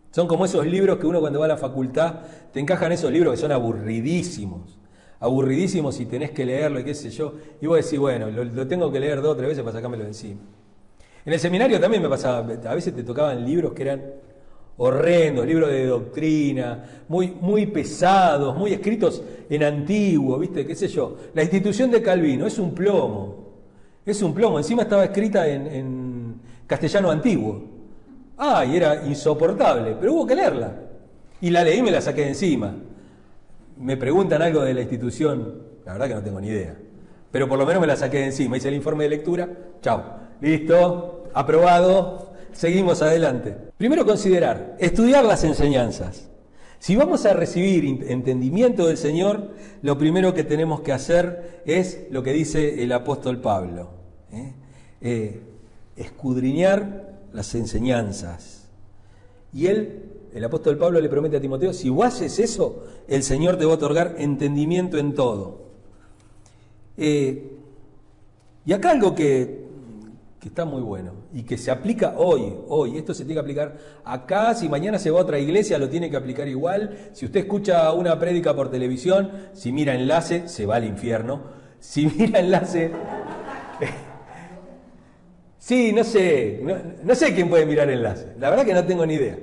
Son 0.09 0.27
como 0.27 0.45
esos 0.45 0.65
libros 0.65 0.97
que 0.97 1.05
uno 1.05 1.19
cuando 1.19 1.39
va 1.39 1.45
a 1.45 1.49
la 1.49 1.57
facultad, 1.57 2.21
te 2.51 2.59
encajan 2.59 2.91
esos 2.91 3.11
libros 3.11 3.35
que 3.35 3.41
son 3.41 3.51
aburridísimos, 3.51 4.79
aburridísimos 5.19 5.99
y 5.99 6.07
tenés 6.07 6.31
que 6.31 6.45
leerlo 6.45 6.79
y 6.79 6.83
qué 6.83 6.95
sé 6.95 7.11
yo, 7.11 7.35
y 7.61 7.67
vos 7.67 7.83
decís, 7.83 7.99
bueno, 7.99 8.31
lo, 8.31 8.43
lo 8.43 8.67
tengo 8.67 8.91
que 8.91 8.99
leer 8.99 9.21
dos 9.21 9.33
o 9.33 9.35
tres 9.35 9.49
veces 9.49 9.63
para 9.63 9.75
sacármelo 9.75 10.03
de 10.03 10.09
encima. 10.09 10.41
En 11.25 11.31
el 11.31 11.39
seminario 11.39 11.79
también 11.79 12.01
me 12.01 12.09
pasaba, 12.09 12.39
a 12.39 12.75
veces 12.75 12.95
te 12.95 13.03
tocaban 13.03 13.45
libros 13.45 13.73
que 13.73 13.83
eran 13.83 14.01
horrendos, 14.77 15.45
libros 15.45 15.69
de 15.69 15.85
doctrina, 15.85 16.83
muy, 17.07 17.31
muy 17.39 17.67
pesados, 17.67 18.55
muy 18.57 18.73
escritos 18.73 19.21
en 19.49 19.63
antiguo, 19.63 20.39
¿viste? 20.39 20.65
¿Qué 20.65 20.75
sé 20.75 20.87
yo? 20.87 21.17
La 21.33 21.43
institución 21.43 21.91
de 21.91 22.01
Calvino 22.01 22.47
es 22.47 22.57
un 22.57 22.73
plomo, 22.73 23.53
es 24.05 24.21
un 24.21 24.33
plomo. 24.33 24.57
Encima 24.57 24.83
estaba 24.83 25.05
escrita 25.05 25.47
en, 25.47 26.41
castellano 26.65 27.11
antiguo. 27.11 27.63
Ah, 28.37 28.65
y 28.65 28.75
era 28.75 29.05
insoportable, 29.05 29.95
pero 29.99 30.13
hubo 30.13 30.25
que 30.25 30.35
leerla. 30.35 30.73
Y 31.41 31.49
la 31.49 31.63
leí 31.63 31.79
y 31.79 31.83
me 31.83 31.91
la 31.91 32.01
saqué 32.01 32.21
de 32.21 32.29
encima. 32.29 32.73
Me 33.77 33.97
preguntan 33.97 34.41
algo 34.41 34.61
de 34.61 34.73
la 34.73 34.81
institución, 34.81 35.61
la 35.85 35.93
verdad 35.93 36.07
que 36.07 36.15
no 36.15 36.23
tengo 36.23 36.41
ni 36.41 36.47
idea. 36.47 36.75
Pero 37.31 37.47
por 37.47 37.59
lo 37.59 37.65
menos 37.65 37.81
me 37.81 37.87
la 37.87 37.95
saqué 37.95 38.19
de 38.19 38.25
encima. 38.25 38.57
Hice 38.57 38.69
el 38.69 38.75
informe 38.75 39.03
de 39.03 39.09
lectura, 39.11 39.49
chao. 39.81 40.03
Listo, 40.41 41.25
aprobado, 41.33 42.32
seguimos 42.53 43.01
adelante. 43.01 43.55
Primero 43.77 44.05
considerar, 44.05 44.75
estudiar 44.79 45.25
las 45.25 45.43
enseñanzas. 45.43 46.29
Si 46.79 46.95
vamos 46.95 47.25
a 47.25 47.33
recibir 47.33 48.03
entendimiento 48.09 48.87
del 48.87 48.97
Señor, 48.97 49.51
lo 49.81 49.97
primero 49.97 50.33
que 50.33 50.43
tenemos 50.43 50.81
que 50.81 50.91
hacer 50.91 51.61
es 51.65 52.07
lo 52.11 52.23
que 52.23 52.33
dice 52.33 52.83
el 52.83 52.91
apóstol 52.91 53.39
Pablo, 53.39 53.89
¿eh? 54.31 54.53
Eh, 54.99 55.41
escudriñar 55.95 57.13
las 57.31 57.55
enseñanzas. 57.55 58.67
Y 59.53 59.67
él, 59.67 60.03
el 60.33 60.43
apóstol 60.43 60.77
Pablo 60.77 60.99
le 60.99 61.09
promete 61.09 61.37
a 61.37 61.41
Timoteo, 61.41 61.71
si 61.73 61.89
vos 61.89 62.05
haces 62.05 62.39
eso, 62.39 62.83
el 63.07 63.23
Señor 63.23 63.57
te 63.57 63.65
va 63.65 63.71
a 63.71 63.75
otorgar 63.75 64.15
entendimiento 64.17 64.97
en 64.97 65.13
todo. 65.13 65.61
Eh, 66.97 67.59
y 68.65 68.73
acá 68.73 68.91
algo 68.91 69.15
que 69.15 69.62
que 70.43 70.49
está 70.49 70.65
muy 70.65 70.81
bueno 70.81 71.13
y 71.33 71.43
que 71.43 71.57
se 71.57 71.71
aplica 71.71 72.15
hoy, 72.17 72.53
hoy. 72.67 72.97
Esto 72.97 73.13
se 73.13 73.23
tiene 73.23 73.35
que 73.35 73.39
aplicar 73.39 73.77
acá, 74.03 74.53
si 74.53 74.67
mañana 74.67 74.99
se 74.99 75.09
va 75.09 75.19
a 75.19 75.21
otra 75.21 75.39
iglesia 75.39 75.77
lo 75.77 75.87
tiene 75.87 76.09
que 76.09 76.17
aplicar 76.17 76.49
igual. 76.49 76.97
Si 77.13 77.23
usted 77.23 77.39
escucha 77.39 77.93
una 77.93 78.19
prédica 78.19 78.53
por 78.53 78.69
televisión, 78.69 79.31
si 79.53 79.71
mira 79.71 79.95
enlace, 79.95 80.49
se 80.49 80.65
va 80.65 80.75
al 80.75 80.83
infierno. 80.83 81.43
Si 81.79 82.07
mira 82.17 82.41
enlace... 82.41 82.91
sí, 85.57 85.93
no 85.93 86.03
sé, 86.03 86.61
no, 87.01 87.15
sé 87.15 87.33
quién 87.33 87.47
puede 87.47 87.65
mirar 87.65 87.89
enlace. 87.89 88.33
La 88.37 88.49
verdad 88.49 88.65
que 88.65 88.73
no 88.73 88.83
tengo 88.83 89.05
ni 89.05 89.13
idea. 89.13 89.39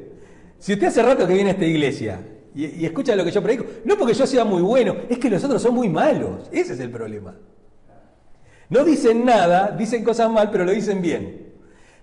Si 0.58 0.74
usted 0.74 0.88
hace 0.88 1.02
rato 1.02 1.26
que 1.26 1.32
viene 1.32 1.48
a 1.48 1.52
esta 1.54 1.64
iglesia 1.64 2.20
y, 2.54 2.84
escucha 2.84 3.16
lo 3.16 3.24
que 3.24 3.30
yo 3.30 3.42
predico. 3.42 3.64
No 3.86 3.96
porque 3.96 4.12
yo 4.12 4.26
sea 4.26 4.44
muy 4.44 4.60
bueno, 4.60 4.96
es 5.08 5.18
que 5.18 5.30
los 5.30 5.42
otros 5.42 5.62
son 5.62 5.74
muy 5.74 5.88
malos. 5.88 6.50
Ese 6.52 6.74
es 6.74 6.80
el 6.80 6.90
problema. 6.90 7.34
No 8.70 8.84
dicen 8.84 9.24
nada, 9.24 9.74
dicen 9.76 10.04
cosas 10.04 10.30
mal, 10.30 10.50
pero 10.50 10.64
lo 10.64 10.70
dicen 10.70 11.02
bien. 11.02 11.48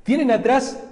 Tienen 0.04 0.32
atrás, 0.32 0.84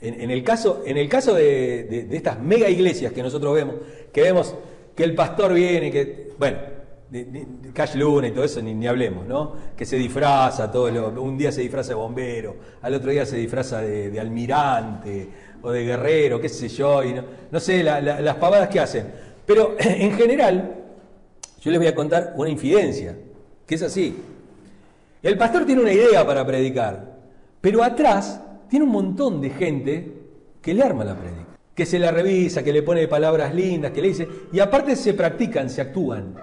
en, 0.00 0.30
el 0.30 0.42
caso, 0.42 0.82
en 0.86 0.96
el 0.96 1.08
caso 1.08 1.34
de, 1.34 2.08
estas 2.10 2.40
mega 2.40 2.68
iglesias 2.68 3.12
que 3.12 3.22
nosotros 3.22 3.54
vemos, 3.54 3.76
que 4.12 4.22
vemos 4.22 4.54
que 4.96 5.04
el 5.04 5.14
pastor 5.14 5.52
viene, 5.52 5.90
que, 5.90 6.32
bueno, 6.38 6.58
Cash 7.74 7.94
Luna 7.94 8.28
y 8.28 8.30
todo 8.30 8.44
eso, 8.44 8.62
ni, 8.62 8.86
hablemos, 8.86 9.26
¿no? 9.26 9.54
Que 9.76 9.84
se 9.84 9.96
disfraza, 9.96 10.70
todo 10.70 10.86
un 11.20 11.36
día 11.36 11.52
se 11.52 11.60
disfraza 11.60 11.90
de 11.90 11.94
bombero, 11.94 12.56
al 12.80 12.94
otro 12.94 13.10
día 13.10 13.26
se 13.26 13.36
disfraza 13.36 13.82
de, 13.82 14.18
almirante 14.18 15.28
o 15.60 15.70
de 15.70 15.84
guerrero, 15.84 16.40
qué 16.40 16.48
sé 16.48 16.68
yo, 16.68 17.04
y 17.04 17.14
no, 17.50 17.60
sé 17.60 17.82
las 17.82 18.36
pavadas 18.36 18.68
que 18.70 18.80
hacen. 18.80 19.06
Pero 19.44 19.76
en 19.78 20.12
general, 20.12 20.74
yo 21.60 21.70
les 21.70 21.78
voy 21.78 21.88
a 21.88 21.94
contar 21.94 22.32
una 22.36 22.48
infidencia, 22.48 23.14
que 23.66 23.74
es 23.74 23.82
así. 23.82 24.16
El 25.22 25.38
pastor 25.38 25.64
tiene 25.64 25.82
una 25.82 25.92
idea 25.92 26.26
para 26.26 26.44
predicar, 26.44 27.18
pero 27.60 27.84
atrás 27.84 28.40
tiene 28.68 28.84
un 28.84 28.90
montón 28.90 29.40
de 29.40 29.50
gente 29.50 30.12
que 30.60 30.74
le 30.74 30.82
arma 30.82 31.04
la 31.04 31.14
predica, 31.14 31.58
que 31.74 31.86
se 31.86 31.98
la 31.98 32.10
revisa, 32.10 32.64
que 32.64 32.72
le 32.72 32.82
pone 32.82 33.06
palabras 33.06 33.54
lindas, 33.54 33.92
que 33.92 34.02
le 34.02 34.08
dice, 34.08 34.28
y 34.52 34.58
aparte 34.58 34.96
se 34.96 35.14
practican, 35.14 35.70
se 35.70 35.80
actúan. 35.80 36.34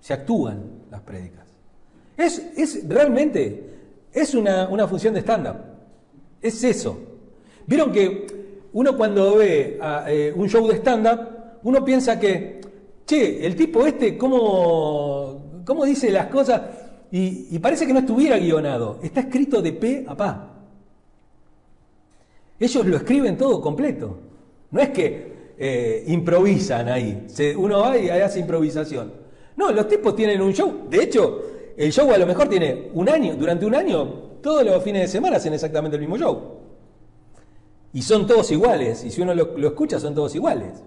Se 0.00 0.14
actúan 0.14 0.84
las 0.90 1.00
prédicas. 1.02 1.46
Es, 2.16 2.38
es 2.56 2.88
realmente, 2.88 3.70
es 4.12 4.34
una, 4.34 4.88
función 4.88 5.14
de 5.14 5.20
stand-up. 5.20 5.56
Es 6.40 6.62
eso. 6.64 6.98
Vieron 7.66 7.92
que 7.92 8.26
uno 8.72 8.96
cuando 8.96 9.36
ve 9.36 9.78
eh, 10.08 10.32
un 10.34 10.48
show 10.48 10.66
de 10.66 10.76
stand-up, 10.76 11.18
uno 11.62 11.84
piensa 11.84 12.18
que, 12.18 12.60
che, 13.04 13.44
el 13.46 13.54
tipo 13.54 13.86
este, 13.86 14.16
¿cómo, 14.16 15.62
cómo 15.64 15.84
dice 15.84 16.10
las 16.10 16.26
cosas? 16.26 16.62
Y, 17.10 17.58
parece 17.60 17.86
que 17.86 17.92
no 17.92 18.00
estuviera 18.00 18.36
guionado, 18.38 18.98
está 19.02 19.20
escrito 19.20 19.62
de 19.62 19.72
pe 19.72 20.04
a 20.08 20.16
pa. 20.16 20.52
Ellos 22.58 22.86
lo 22.86 22.96
escriben 22.96 23.36
todo 23.36 23.60
completo. 23.60 24.18
No 24.70 24.80
es 24.80 24.90
que 24.90 25.54
eh, 25.58 26.04
improvisan 26.08 26.88
ahí, 26.88 27.26
uno 27.56 27.80
va 27.80 27.96
y 27.96 28.08
hace 28.08 28.40
improvisación. 28.40 29.12
No, 29.56 29.70
los 29.72 29.88
tipos 29.88 30.14
tienen 30.16 30.40
un 30.40 30.52
show. 30.52 30.86
De 30.90 31.02
hecho, 31.02 31.42
el 31.76 31.92
show 31.92 32.10
a 32.12 32.18
lo 32.18 32.26
mejor 32.26 32.48
tiene 32.48 32.90
un 32.92 33.08
año, 33.08 33.34
durante 33.36 33.64
un 33.64 33.74
año, 33.74 34.04
todos 34.42 34.64
los 34.64 34.82
fines 34.82 35.02
de 35.02 35.08
semana 35.08 35.36
hacen 35.36 35.54
exactamente 35.54 35.96
el 35.96 36.02
mismo 36.02 36.18
show. 36.18 36.58
Y 37.92 38.02
son 38.02 38.26
todos 38.26 38.50
iguales, 38.50 39.04
y 39.04 39.10
si 39.10 39.22
uno 39.22 39.34
lo, 39.34 39.68
escucha 39.68 39.98
son 39.98 40.14
todos 40.14 40.34
iguales. 40.34 40.82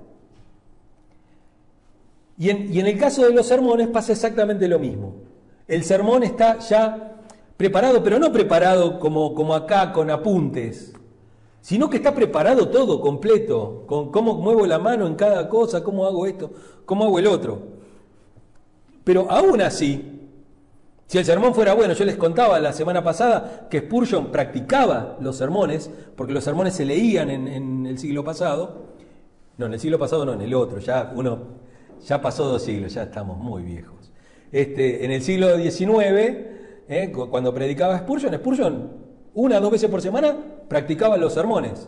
Y 2.38 2.50
en, 2.50 2.72
y 2.74 2.80
en 2.80 2.88
el 2.88 2.98
caso 2.98 3.26
de 3.26 3.34
los 3.34 3.48
sermones 3.48 3.88
pasa 3.88 4.12
exactamente 4.12 4.68
lo 4.68 4.80
mismo. 4.80 5.29
El 5.70 5.84
sermón 5.84 6.24
está 6.24 6.58
ya 6.58 7.22
preparado, 7.56 8.04
pero 8.04 8.18
no 8.18 8.32
preparado 8.32 9.00
como, 9.00 9.36
como 9.36 9.54
acá 9.54 9.94
con 9.94 10.10
apuntes, 10.10 10.94
sino 11.62 11.88
que 11.90 11.98
está 11.98 12.16
preparado 12.16 12.70
todo 12.70 13.00
completo, 13.00 13.84
con 13.86 14.12
cómo 14.12 14.34
muevo 14.34 14.66
la 14.66 14.80
mano 14.80 15.06
en 15.06 15.14
cada 15.14 15.48
cosa, 15.48 15.84
cómo 15.84 16.08
hago 16.08 16.26
esto, 16.26 16.52
cómo 16.86 17.06
hago 17.06 17.20
el 17.20 17.28
otro. 17.28 17.62
Pero 19.04 19.30
aún 19.30 19.62
así, 19.62 20.28
si 21.06 21.20
el 21.20 21.26
sermón 21.26 21.54
fuera 21.54 21.76
bueno, 21.76 21.94
yo 21.94 22.04
les 22.04 22.18
contaba 22.18 22.60
la 22.60 22.74
semana 22.74 23.04
pasada 23.04 23.68
que 23.70 23.82
Spurgeon 23.82 24.32
practicaba 24.32 25.18
los 25.22 25.36
sermones, 25.36 25.92
porque 26.16 26.34
los 26.34 26.44
sermones 26.44 26.74
se 26.74 26.84
leían 26.84 27.30
en, 27.30 27.86
el 27.86 28.00
siglo 28.00 28.24
pasado, 28.24 28.88
no, 29.60 29.68
en 29.68 29.74
el 29.74 29.80
siglo 29.80 30.00
pasado 30.00 30.26
no, 30.26 30.34
en 30.34 30.42
el 30.42 30.56
otro, 30.56 30.80
ya 30.80 31.12
uno, 31.16 31.40
ya 32.04 32.20
pasó 32.20 32.46
dos 32.46 32.64
siglos, 32.64 32.96
ya 32.96 33.04
estamos 33.04 33.38
muy 33.38 33.62
viejos. 33.62 33.99
Este, 34.52 35.06
en 35.06 35.12
el 35.12 35.22
siglo 35.22 35.58
XIX, 35.58 35.90
eh, 36.88 37.12
cuando 37.12 37.54
predicaba 37.54 37.98
Spurgeon, 38.00 38.36
Spurgeon 38.36 38.92
una 39.34 39.60
o 39.60 39.62
dos 39.62 39.72
veces 39.72 39.90
por 39.90 40.02
semana 40.02 40.38
practicaba 40.68 41.18
los 41.18 41.34
sermones. 41.34 41.88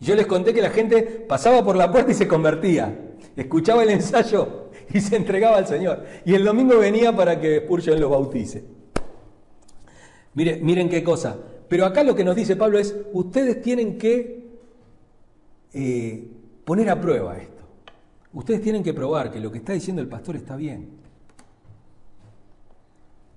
Yo 0.00 0.14
les 0.14 0.26
conté 0.26 0.54
que 0.54 0.62
la 0.62 0.70
gente 0.70 1.02
pasaba 1.02 1.64
por 1.64 1.76
la 1.76 1.90
puerta 1.90 2.12
y 2.12 2.14
se 2.14 2.26
convertía, 2.26 3.14
escuchaba 3.36 3.82
el 3.82 3.90
ensayo 3.90 4.70
y 4.92 5.00
se 5.00 5.16
entregaba 5.16 5.58
al 5.58 5.66
Señor. 5.66 6.04
Y 6.24 6.34
el 6.34 6.44
domingo 6.44 6.78
venía 6.78 7.14
para 7.14 7.40
que 7.40 7.60
Spurgeon 7.60 8.00
lo 8.00 8.10
bautice. 8.10 8.64
Miren, 10.34 10.64
miren 10.64 10.88
qué 10.88 11.02
cosa. 11.02 11.36
Pero 11.68 11.86
acá 11.86 12.04
lo 12.04 12.14
que 12.14 12.24
nos 12.24 12.36
dice 12.36 12.56
Pablo 12.56 12.78
es, 12.78 12.94
ustedes 13.12 13.60
tienen 13.62 13.98
que 13.98 14.46
eh, 15.72 16.28
poner 16.64 16.90
a 16.90 17.00
prueba 17.00 17.36
esto. 17.38 17.62
Ustedes 18.32 18.60
tienen 18.62 18.82
que 18.82 18.94
probar 18.94 19.30
que 19.30 19.40
lo 19.40 19.50
que 19.50 19.58
está 19.58 19.72
diciendo 19.72 20.00
el 20.00 20.08
pastor 20.08 20.36
está 20.36 20.56
bien. 20.56 21.01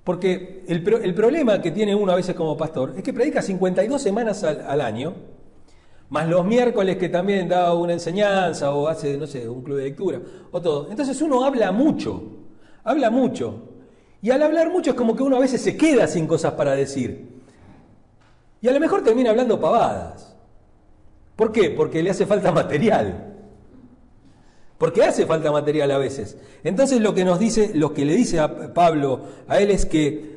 Porque 0.06 0.64
el, 0.68 0.84
problema 1.16 1.60
que 1.60 1.72
tiene 1.72 1.96
uno 1.96 2.12
a 2.12 2.16
veces 2.16 2.36
como 2.36 2.56
pastor 2.56 2.94
es 2.96 3.02
que 3.02 3.12
predica 3.12 3.42
52 3.42 4.00
semanas 4.00 4.44
al, 4.44 4.80
año, 4.80 5.16
más 6.10 6.30
los 6.30 6.46
miércoles 6.46 6.98
que 6.98 7.10
también 7.10 7.50
da 7.50 7.74
una 7.74 7.94
enseñanza 7.94 8.72
o 8.72 8.88
hace, 8.88 9.18
no 9.18 9.26
sé, 9.26 9.50
un 9.50 9.64
club 9.64 9.78
de 9.78 9.86
lectura 9.86 10.22
o 10.52 10.62
todo. 10.62 10.92
Entonces 10.92 11.20
uno 11.24 11.44
habla 11.44 11.72
mucho, 11.72 12.22
habla 12.84 13.10
mucho. 13.10 13.64
Y 14.22 14.30
al 14.30 14.44
hablar 14.44 14.70
mucho 14.70 14.92
es 14.92 14.96
como 14.96 15.16
que 15.16 15.24
uno 15.24 15.38
a 15.38 15.40
veces 15.40 15.60
se 15.60 15.76
queda 15.76 16.06
sin 16.06 16.28
cosas 16.28 16.54
para 16.54 16.76
decir. 16.76 17.42
Y 18.62 18.68
a 18.68 18.74
lo 18.74 18.80
mejor 18.80 19.04
termina 19.04 19.32
hablando 19.32 19.60
pavadas. 19.60 20.36
¿Por 21.36 21.52
qué? 21.52 21.72
Porque 21.72 22.04
le 22.04 22.12
hace 22.12 22.28
falta 22.28 22.52
material. 22.52 23.35
Porque 24.78 25.04
hace 25.04 25.26
falta 25.26 25.52
material 25.52 25.92
a 25.92 25.98
veces. 25.98 26.38
Entonces 26.64 27.00
lo 27.00 27.14
que 27.14 27.24
nos 27.24 27.40
dice, 27.40 27.72
lo 27.74 27.94
que 27.94 28.04
le 28.04 28.16
dice 28.16 28.40
a 28.40 28.74
Pablo 28.74 29.22
a 29.48 29.60
él 29.60 29.72
es 29.72 29.86
que 29.86 30.36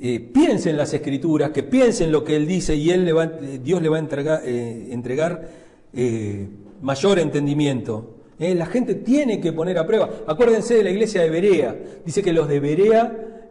eh, 0.00 0.20
piense 0.20 0.70
en 0.70 0.76
las 0.76 0.92
escrituras, 0.94 1.50
que 1.50 1.62
piense 1.62 2.04
en 2.04 2.12
lo 2.12 2.24
que 2.24 2.36
él 2.36 2.46
dice 2.46 2.74
y 2.74 2.90
él 2.90 3.04
le 3.04 3.12
va, 3.12 3.26
Dios 3.26 3.82
le 3.82 3.88
va 3.88 3.96
a 3.96 4.00
entregar, 4.00 4.42
eh, 4.44 4.88
entregar 4.90 5.48
eh, 5.94 6.48
mayor 6.80 7.18
entendimiento. 7.18 8.12
La 8.38 8.66
gente 8.66 8.94
tiene 8.94 9.40
que 9.40 9.54
poner 9.54 9.78
a 9.78 9.86
prueba. 9.86 10.10
Acuérdense 10.26 10.74
de 10.74 10.84
la 10.84 10.90
iglesia 10.90 11.22
de 11.22 11.30
Berea. 11.30 11.74
Dice 12.04 12.22
que 12.22 12.34
los 12.34 12.48
de 12.48 12.60
Berea 12.60 13.48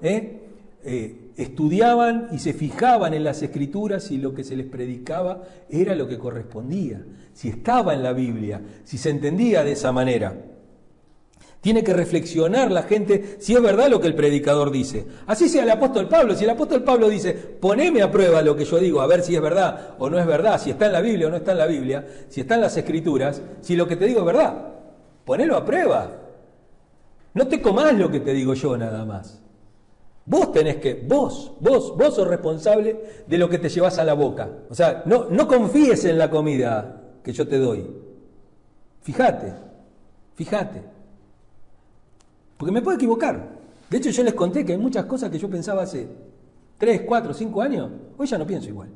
estudiaban 1.36 2.28
y 2.32 2.38
se 2.38 2.54
fijaban 2.54 3.16
en 3.16 3.24
las 3.24 3.42
escrituras 3.42 4.12
y 4.12 4.20
lo 4.20 4.36
que 4.36 4.44
se 4.44 4.56
les 4.56 4.68
predicaba 4.68 5.42
era 5.72 5.96
lo 5.96 6.08
que 6.08 6.20
correspondía 6.20 7.04
si 7.36 7.50
estaba 7.50 7.94
en 7.94 8.02
la 8.02 8.14
Biblia, 8.14 8.62
si 8.86 8.98
se 8.98 9.10
entendía 9.10 9.62
de 9.62 9.74
esa 9.74 9.92
manera. 9.92 10.34
Tiene 11.60 11.84
que 11.84 11.94
reflexionar 11.94 12.72
la 12.72 12.84
gente 12.84 13.36
si 13.40 13.54
es 13.54 13.62
verdad 13.62 13.90
lo 13.90 14.00
que 14.00 14.08
el 14.08 14.16
predicador 14.16 14.72
dice. 14.72 15.06
Así 15.28 15.50
sea 15.50 15.64
el 15.64 15.70
apóstol 15.70 16.08
Pablo. 16.08 16.34
Si 16.34 16.46
el 16.46 16.52
apóstol 16.52 16.84
Pablo 16.84 17.10
dice, 17.10 17.34
poneme 17.34 18.02
a 18.02 18.10
prueba 18.10 18.42
lo 18.42 18.56
que 18.56 18.64
yo 18.64 18.78
digo, 18.78 19.02
a 19.02 19.08
ver 19.08 19.22
si 19.22 19.36
es 19.36 19.42
verdad 19.42 19.96
o 20.00 20.10
no 20.10 20.18
es 20.18 20.26
verdad, 20.26 20.62
si 20.62 20.70
está 20.70 20.86
en 20.86 20.94
la 20.94 21.02
Biblia 21.02 21.28
o 21.28 21.30
no 21.30 21.36
está 21.36 21.52
en 21.52 21.58
la 21.58 21.66
Biblia, 21.66 22.08
si 22.30 22.40
está 22.40 22.56
en 22.56 22.62
las 22.62 22.78
escrituras, 22.78 23.42
si 23.60 23.76
lo 23.76 23.86
que 23.86 23.98
te 23.98 24.06
digo 24.06 24.22
es 24.22 24.26
verdad, 24.26 24.74
ponelo 25.26 25.58
a 25.58 25.66
prueba. 25.66 26.12
No 27.34 27.48
te 27.48 27.62
comas 27.62 27.94
lo 27.96 28.10
que 28.10 28.22
te 28.22 28.32
digo 28.32 28.54
yo 28.54 28.78
nada 28.78 29.04
más. 29.04 29.42
Vos 30.26 30.54
tenés 30.54 30.78
que, 30.78 31.04
vos, 31.06 31.52
vos, 31.60 31.98
vos 31.98 32.16
sos 32.16 32.28
responsable 32.28 32.96
de 33.28 33.38
lo 33.38 33.50
que 33.50 33.58
te 33.58 33.68
llevas 33.68 34.00
a 34.00 34.06
la 34.06 34.14
boca. 34.14 34.50
O 34.70 34.74
sea, 34.74 35.04
no, 35.06 35.26
no 35.30 35.48
confíes 35.48 36.06
en 36.06 36.18
la 36.18 36.30
comida, 36.30 37.02
que 37.26 37.34
yo 37.34 37.48
te 37.48 37.58
doy. 37.58 37.84
Fíjate, 39.02 39.52
fíjate. 40.36 40.84
Porque 42.56 42.72
me 42.72 42.84
puedo 42.84 42.96
equivocar. 42.96 43.50
De 43.90 43.98
hecho, 43.98 44.12
yo 44.12 44.24
les 44.24 44.36
conté 44.36 44.64
que 44.64 44.74
hay 44.74 44.78
muchas 44.78 45.06
cosas 45.06 45.32
que 45.32 45.40
yo 45.40 45.50
pensaba 45.50 45.82
hace 45.82 46.08
3, 46.78 47.02
4, 47.02 47.34
5 47.34 47.62
años, 47.64 47.90
hoy 48.16 48.28
ya 48.28 48.38
no 48.38 48.46
pienso 48.46 48.70
igual. 48.70 48.90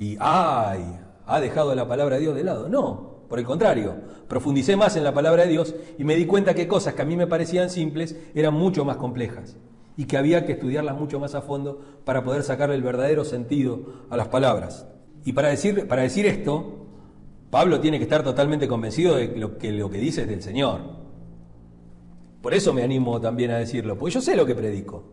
Y, 0.00 0.16
ay, 0.18 0.98
ha 1.26 1.40
dejado 1.40 1.74
la 1.76 1.86
palabra 1.86 2.16
de 2.16 2.22
Dios 2.22 2.34
de 2.34 2.42
lado. 2.42 2.68
No, 2.68 3.20
por 3.28 3.38
el 3.38 3.44
contrario, 3.44 3.94
profundicé 4.26 4.74
más 4.74 4.96
en 4.96 5.04
la 5.04 5.14
palabra 5.14 5.44
de 5.44 5.50
Dios 5.50 5.76
y 5.96 6.02
me 6.02 6.16
di 6.16 6.26
cuenta 6.26 6.54
que 6.54 6.66
cosas 6.66 6.94
que 6.94 7.02
a 7.02 7.04
mí 7.04 7.16
me 7.16 7.28
parecían 7.28 7.70
simples 7.70 8.16
eran 8.34 8.54
mucho 8.54 8.84
más 8.84 8.96
complejas 8.96 9.56
y 9.96 10.06
que 10.06 10.16
había 10.16 10.44
que 10.44 10.52
estudiarlas 10.52 10.98
mucho 10.98 11.20
más 11.20 11.36
a 11.36 11.42
fondo 11.42 11.80
para 12.04 12.24
poder 12.24 12.42
sacarle 12.42 12.74
el 12.74 12.82
verdadero 12.82 13.24
sentido 13.24 14.06
a 14.10 14.16
las 14.16 14.28
palabras. 14.28 14.86
Y 15.24 15.32
para 15.32 15.48
decir, 15.48 15.86
para 15.86 16.02
decir 16.02 16.26
esto, 16.26 16.86
Pablo 17.50 17.80
tiene 17.80 17.98
que 17.98 18.04
estar 18.04 18.22
totalmente 18.22 18.68
convencido 18.68 19.16
de 19.16 19.36
lo 19.36 19.58
que 19.58 19.72
lo 19.72 19.90
que 19.90 19.98
dice 19.98 20.22
es 20.22 20.28
del 20.28 20.42
Señor. 20.42 20.80
Por 22.40 22.54
eso 22.54 22.72
me 22.72 22.82
animo 22.82 23.20
también 23.20 23.50
a 23.50 23.58
decirlo, 23.58 23.98
porque 23.98 24.14
yo 24.14 24.20
sé 24.20 24.36
lo 24.36 24.46
que 24.46 24.54
predico. 24.54 25.04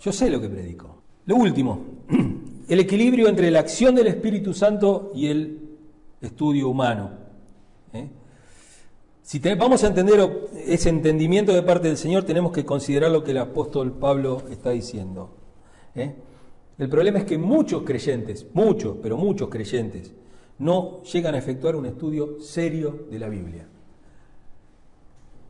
Yo 0.00 0.12
sé 0.12 0.30
lo 0.30 0.40
que 0.40 0.48
predico. 0.48 1.02
Lo 1.26 1.36
último, 1.36 1.84
el 2.68 2.80
equilibrio 2.80 3.28
entre 3.28 3.50
la 3.50 3.60
acción 3.60 3.94
del 3.94 4.06
Espíritu 4.06 4.54
Santo 4.54 5.12
y 5.14 5.26
el 5.26 5.58
estudio 6.22 6.68
humano. 6.68 7.10
¿eh? 7.92 8.08
Si 9.22 9.38
vamos 9.38 9.84
a 9.84 9.88
entender 9.88 10.48
ese 10.66 10.88
entendimiento 10.88 11.52
de 11.52 11.62
parte 11.62 11.88
del 11.88 11.98
Señor, 11.98 12.24
tenemos 12.24 12.52
que 12.52 12.64
considerar 12.64 13.10
lo 13.10 13.22
que 13.22 13.32
el 13.32 13.38
apóstol 13.38 13.92
Pablo 13.92 14.42
está 14.50 14.70
diciendo. 14.70 15.30
¿eh? 15.94 16.14
El 16.80 16.88
problema 16.88 17.18
es 17.18 17.26
que 17.26 17.36
muchos 17.36 17.82
creyentes, 17.82 18.46
muchos, 18.54 18.96
pero 19.02 19.18
muchos 19.18 19.50
creyentes, 19.50 20.14
no 20.58 21.02
llegan 21.02 21.34
a 21.34 21.38
efectuar 21.38 21.76
un 21.76 21.84
estudio 21.84 22.40
serio 22.40 23.06
de 23.10 23.18
la 23.18 23.28
Biblia. 23.28 23.66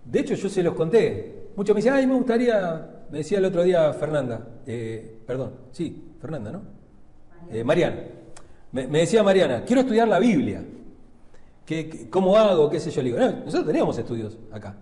De 0.05 0.19
hecho, 0.19 0.35
yo 0.35 0.49
se 0.49 0.61
los 0.65 0.75
conté. 0.75 1.51
Muchos 1.55 1.73
me 1.73 1.79
dicen, 1.79 1.93
ay, 1.93 2.05
me 2.09 2.17
gustaría, 2.17 3.05
me 3.13 3.19
decía 3.19 3.39
el 3.39 3.45
otro 3.45 3.63
día 3.63 3.93
Fernanda, 3.93 4.45
eh, 4.67 5.21
perdón, 5.25 5.53
sí, 5.71 6.15
Fernanda, 6.21 6.51
¿no? 6.51 6.63
Eh, 7.53 7.63
Mariana. 7.63 8.03
Me, 8.73 8.89
decía 8.89 9.23
Mariana, 9.23 9.65
quiero 9.65 9.83
estudiar 9.83 10.09
la 10.09 10.19
Biblia. 10.19 10.65
¿Qué, 11.65 12.09
cómo 12.11 12.37
hago? 12.37 12.69
¿Qué 12.69 12.81
sé 12.81 12.91
yo? 12.91 13.03
Le 13.03 13.11
digo, 13.11 13.21
nosotros 13.21 13.67
teníamos 13.67 13.97
estudios 13.97 14.37
acá. 14.51 14.75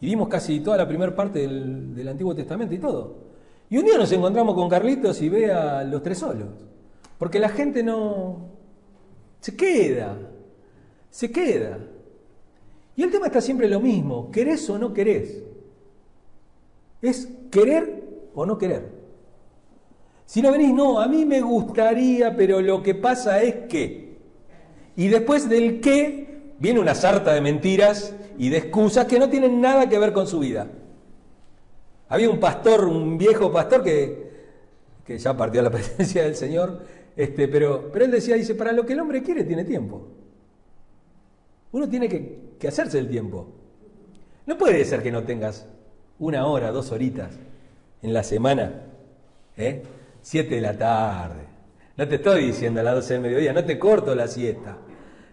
Y 0.00 0.06
vimos 0.06 0.28
casi 0.28 0.60
toda 0.60 0.76
la 0.76 0.86
primera 0.86 1.12
parte 1.16 1.40
del, 1.40 1.96
del, 1.96 2.06
Antiguo 2.06 2.32
Testamento 2.32 2.72
y 2.76 2.78
todo. 2.78 3.33
Y 3.70 3.78
un 3.78 3.84
día 3.84 3.98
nos 3.98 4.12
encontramos 4.12 4.54
con 4.54 4.68
Carlitos 4.68 5.20
y 5.22 5.28
ve 5.28 5.52
a 5.52 5.84
los 5.84 6.02
tres 6.02 6.18
solos. 6.18 6.48
Porque 7.18 7.38
la 7.38 7.48
gente 7.48 7.82
no... 7.82 8.50
Se 9.40 9.56
queda. 9.56 10.16
Se 11.10 11.30
queda. 11.30 11.78
Y 12.96 13.02
el 13.02 13.10
tema 13.10 13.26
está 13.26 13.40
siempre 13.40 13.68
lo 13.68 13.80
mismo, 13.80 14.30
¿querés 14.30 14.68
o 14.70 14.78
no 14.78 14.92
querés? 14.92 15.42
Es 17.02 17.28
querer 17.50 18.04
o 18.34 18.46
no 18.46 18.56
querer. 18.56 18.88
Si 20.26 20.40
no 20.40 20.52
venís, 20.52 20.72
no, 20.72 21.00
a 21.00 21.08
mí 21.08 21.24
me 21.24 21.40
gustaría, 21.40 22.34
pero 22.36 22.60
lo 22.60 22.82
que 22.82 22.94
pasa 22.94 23.42
es 23.42 23.66
que. 23.68 24.16
Y 24.96 25.08
después 25.08 25.48
del 25.48 25.80
qué 25.80 26.54
viene 26.58 26.80
una 26.80 26.94
sarta 26.94 27.34
de 27.34 27.40
mentiras 27.40 28.14
y 28.38 28.48
de 28.48 28.58
excusas 28.58 29.06
que 29.06 29.18
no 29.18 29.28
tienen 29.28 29.60
nada 29.60 29.88
que 29.88 29.98
ver 29.98 30.12
con 30.12 30.26
su 30.26 30.38
vida. 30.38 30.68
Había 32.14 32.30
un 32.30 32.38
pastor, 32.38 32.84
un 32.84 33.18
viejo 33.18 33.50
pastor 33.50 33.82
que, 33.82 34.30
que 35.04 35.18
ya 35.18 35.36
partió 35.36 35.60
a 35.60 35.64
la 35.64 35.70
presencia 35.72 36.22
del 36.22 36.36
Señor, 36.36 36.80
este, 37.16 37.48
pero, 37.48 37.90
pero 37.92 38.04
él 38.04 38.12
decía, 38.12 38.36
dice, 38.36 38.54
para 38.54 38.70
lo 38.70 38.86
que 38.86 38.92
el 38.92 39.00
hombre 39.00 39.20
quiere 39.20 39.42
tiene 39.42 39.64
tiempo. 39.64 40.06
Uno 41.72 41.88
tiene 41.88 42.08
que, 42.08 42.68
hacerse 42.68 43.00
el 43.00 43.08
tiempo. 43.08 43.48
No 44.46 44.56
puede 44.56 44.84
ser 44.84 45.02
que 45.02 45.10
no 45.10 45.24
tengas 45.24 45.66
una 46.20 46.46
hora, 46.46 46.70
dos 46.70 46.92
horitas 46.92 47.32
en 48.00 48.14
la 48.14 48.22
semana, 48.22 48.82
¿eh? 49.56 49.82
siete 50.22 50.54
de 50.54 50.60
la 50.60 50.78
tarde. 50.78 51.42
No 51.96 52.06
te 52.06 52.14
estoy 52.14 52.44
diciendo 52.44 52.78
a 52.78 52.84
las 52.84 52.94
doce 52.94 53.14
del 53.14 53.22
mediodía, 53.24 53.52
no 53.52 53.64
te 53.64 53.76
corto 53.76 54.14
la 54.14 54.28
siesta, 54.28 54.78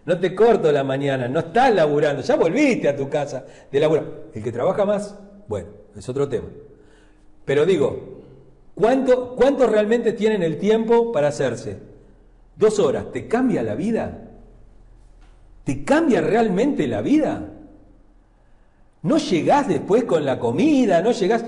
no 0.04 0.18
te 0.18 0.34
corto 0.34 0.72
la 0.72 0.82
mañana, 0.82 1.28
no 1.28 1.38
estás 1.38 1.72
laburando, 1.72 2.22
ya 2.22 2.34
volviste 2.34 2.88
a 2.88 2.96
tu 2.96 3.08
casa 3.08 3.46
de 3.70 3.78
laburar. 3.78 4.04
El 4.34 4.42
que 4.42 4.50
trabaja 4.50 4.84
más, 4.84 5.16
bueno, 5.46 5.68
es 5.96 6.08
otro 6.08 6.28
tema. 6.28 6.48
Pero 7.44 7.66
digo, 7.66 8.22
¿cuánto, 8.74 9.34
¿cuántos 9.34 9.70
realmente 9.70 10.12
tienen 10.12 10.42
el 10.42 10.58
tiempo 10.58 11.12
para 11.12 11.28
hacerse? 11.28 11.78
Dos 12.56 12.78
horas, 12.78 13.10
¿te 13.12 13.26
cambia 13.26 13.62
la 13.62 13.74
vida? 13.74 14.30
¿Te 15.64 15.84
cambia 15.84 16.20
realmente 16.20 16.86
la 16.86 17.02
vida? 17.02 17.48
No 19.02 19.18
llegás 19.18 19.68
después 19.68 20.04
con 20.04 20.24
la 20.24 20.38
comida, 20.38 21.02
no 21.02 21.12
llegás... 21.12 21.44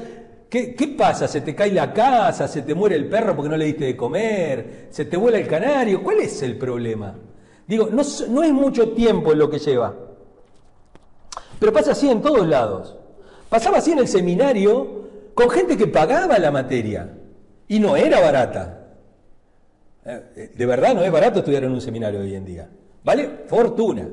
¿Qué, 0.49 0.75
¿Qué, 0.75 0.89
pasa? 0.89 1.27
¿Se 1.27 1.41
te 1.41 1.55
cae 1.55 1.73
la 1.73 1.93
casa? 1.93 2.47
¿Se 2.47 2.63
te 2.63 2.75
muere 2.75 2.95
el 2.95 3.09
perro 3.09 3.35
porque 3.35 3.49
no 3.49 3.57
le 3.57 3.65
diste 3.65 3.87
de 3.87 3.97
comer? 3.97 4.87
¿Se 4.91 5.05
te 5.05 5.17
vuela 5.17 5.39
el 5.39 5.49
canario? 5.49 6.03
¿Cuál 6.03 6.21
es 6.21 6.43
el 6.43 6.57
problema? 6.57 7.17
Digo, 7.67 7.89
no, 7.91 8.03
no 8.29 8.43
es 8.43 8.53
mucho 8.53 8.91
tiempo 8.91 9.35
lo 9.35 9.51
que 9.51 9.59
lleva. 9.59 9.95
Pero 11.59 11.73
pasa 11.73 11.93
así 11.93 12.09
en 12.09 12.23
todos 12.23 12.47
lados. 12.47 12.97
Pasaba 13.49 13.79
así 13.79 13.93
en 13.93 13.99
el 13.99 14.09
seminario 14.09 15.04
con 15.35 15.51
gente 15.51 15.77
que 15.77 15.87
pagaba 15.87 16.39
la 16.39 16.51
materia 16.51 17.13
y 17.69 17.79
no 17.81 17.97
era 17.97 18.21
barata. 18.21 18.81
Eh, 20.05 20.53
de 20.55 20.67
verdad 20.67 20.95
no 20.95 21.03
es 21.03 21.11
barato 21.11 21.41
estudiar 21.41 21.65
en 21.65 21.73
un 21.73 21.81
seminario 21.81 22.21
hoy 22.21 22.35
en 22.35 22.45
día. 22.45 22.69
¿Vale? 23.03 23.45
Fortuna. 23.47 24.09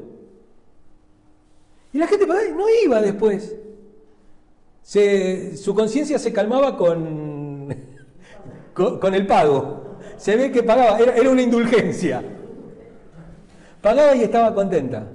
Y 1.93 1.97
la 1.97 2.07
gente 2.07 2.25
no 2.25 2.65
iba 2.83 3.01
después. 3.01 3.55
su 4.83 5.75
conciencia 5.75 6.17
se 6.17 6.33
calmaba 6.33 6.77
con, 6.77 7.75
con, 8.73 9.13
el 9.13 9.27
pago. 9.27 9.97
Se 10.17 10.35
ve 10.35 10.51
que 10.51 10.63
pagaba, 10.63 10.99
era 10.99 11.29
una 11.29 11.41
indulgencia. 11.41 12.23
Pagaba 13.81 14.15
y 14.15 14.23
estaba 14.23 14.53
contenta. 14.53 15.07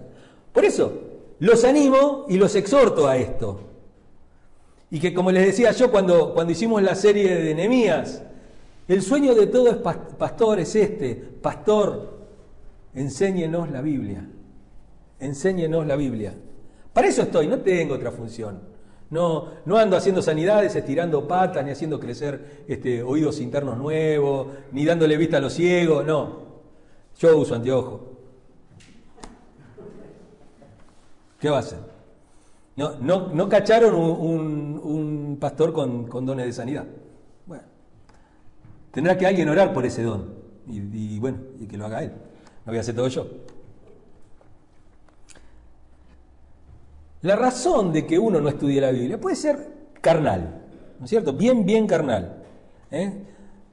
Por 0.52 0.64
eso, 0.64 0.92
los 1.38 1.64
animo 1.64 2.26
y 2.28 2.36
los 2.36 2.54
exhorto 2.56 3.06
a 3.06 3.16
esto. 3.16 3.60
Y 4.90 5.00
que 5.00 5.12
como 5.12 5.32
les 5.32 5.46
decía 5.46 5.72
yo 5.72 5.90
cuando, 5.90 6.32
cuando 6.32 6.52
hicimos 6.52 6.82
la 6.82 6.94
serie 6.94 7.34
de 7.34 7.54
Nehemías, 7.54 8.22
el 8.88 9.02
sueño 9.02 9.34
de 9.34 9.48
todo 9.48 9.68
es 9.68 9.76
pastor 9.76 10.60
es 10.60 10.76
este, 10.76 11.14
pastor, 11.14 12.28
enséñenos 12.94 13.70
la 13.70 13.82
Biblia, 13.82 14.28
enséñenos 15.18 15.86
la 15.86 15.96
Biblia. 15.96 16.34
Para 16.92 17.08
eso 17.08 17.22
estoy, 17.22 17.48
no 17.48 17.58
tengo 17.58 17.94
otra 17.94 18.12
función. 18.12 18.76
No, 19.10 19.50
no 19.64 19.76
ando 19.76 19.96
haciendo 19.96 20.20
sanidades, 20.20 20.74
estirando 20.74 21.28
patas, 21.28 21.64
ni 21.64 21.70
haciendo 21.70 22.00
crecer 22.00 22.64
este, 22.66 23.02
oídos 23.02 23.40
internos 23.40 23.78
nuevos, 23.78 24.48
ni 24.72 24.84
dándole 24.84 25.16
vista 25.16 25.36
a 25.36 25.40
los 25.40 25.52
ciegos, 25.52 26.04
no. 26.04 26.46
Yo 27.18 27.36
uso 27.36 27.54
anteojos. 27.54 28.00
¿Qué 31.38 31.50
va 31.50 31.56
a 31.56 31.60
hacer? 31.60 31.95
No, 32.76 32.98
no, 32.98 33.28
no 33.28 33.48
cacharon 33.48 33.94
un, 33.94 35.38
pastor 35.40 35.72
con, 35.72 36.08
dones 36.26 36.46
de 36.46 36.52
sanidad. 36.52 36.84
Bueno, 37.46 37.64
tendrá 38.90 39.16
que 39.16 39.26
alguien 39.26 39.48
orar 39.48 39.72
por 39.72 39.84
ese 39.86 40.02
don. 40.02 40.34
Y, 40.66 40.78
y 41.16 41.18
bueno, 41.18 41.38
y 41.58 41.66
que 41.66 41.76
lo 41.76 41.86
haga 41.86 42.02
él. 42.02 42.12
No 42.64 42.72
voy 42.72 42.78
a 42.78 42.80
hacer 42.80 42.94
todo 42.94 43.08
yo. 43.08 43.26
La 47.22 47.34
razón 47.34 47.92
de 47.92 48.06
que 48.06 48.18
uno 48.18 48.40
no 48.40 48.48
estudie 48.48 48.80
la 48.80 48.90
Biblia 48.90 49.20
puede 49.20 49.36
ser 49.36 49.76
carnal, 50.00 50.62
¿no 50.98 51.04
es 51.04 51.10
cierto? 51.10 51.32
Bien, 51.32 51.64
bien 51.64 51.86
carnal. 51.86 52.44
¿eh? 52.90 53.24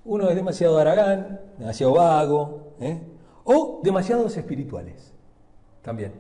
Uno 0.06 0.30
es 0.30 0.36
demasiado 0.36 0.78
aragán, 0.78 1.40
demasiado 1.58 1.94
vago, 1.94 2.74
¿eh? 2.80 3.00
o 3.44 3.82
demasiados 3.84 4.36
espirituales 4.38 5.14
también. 5.82 6.14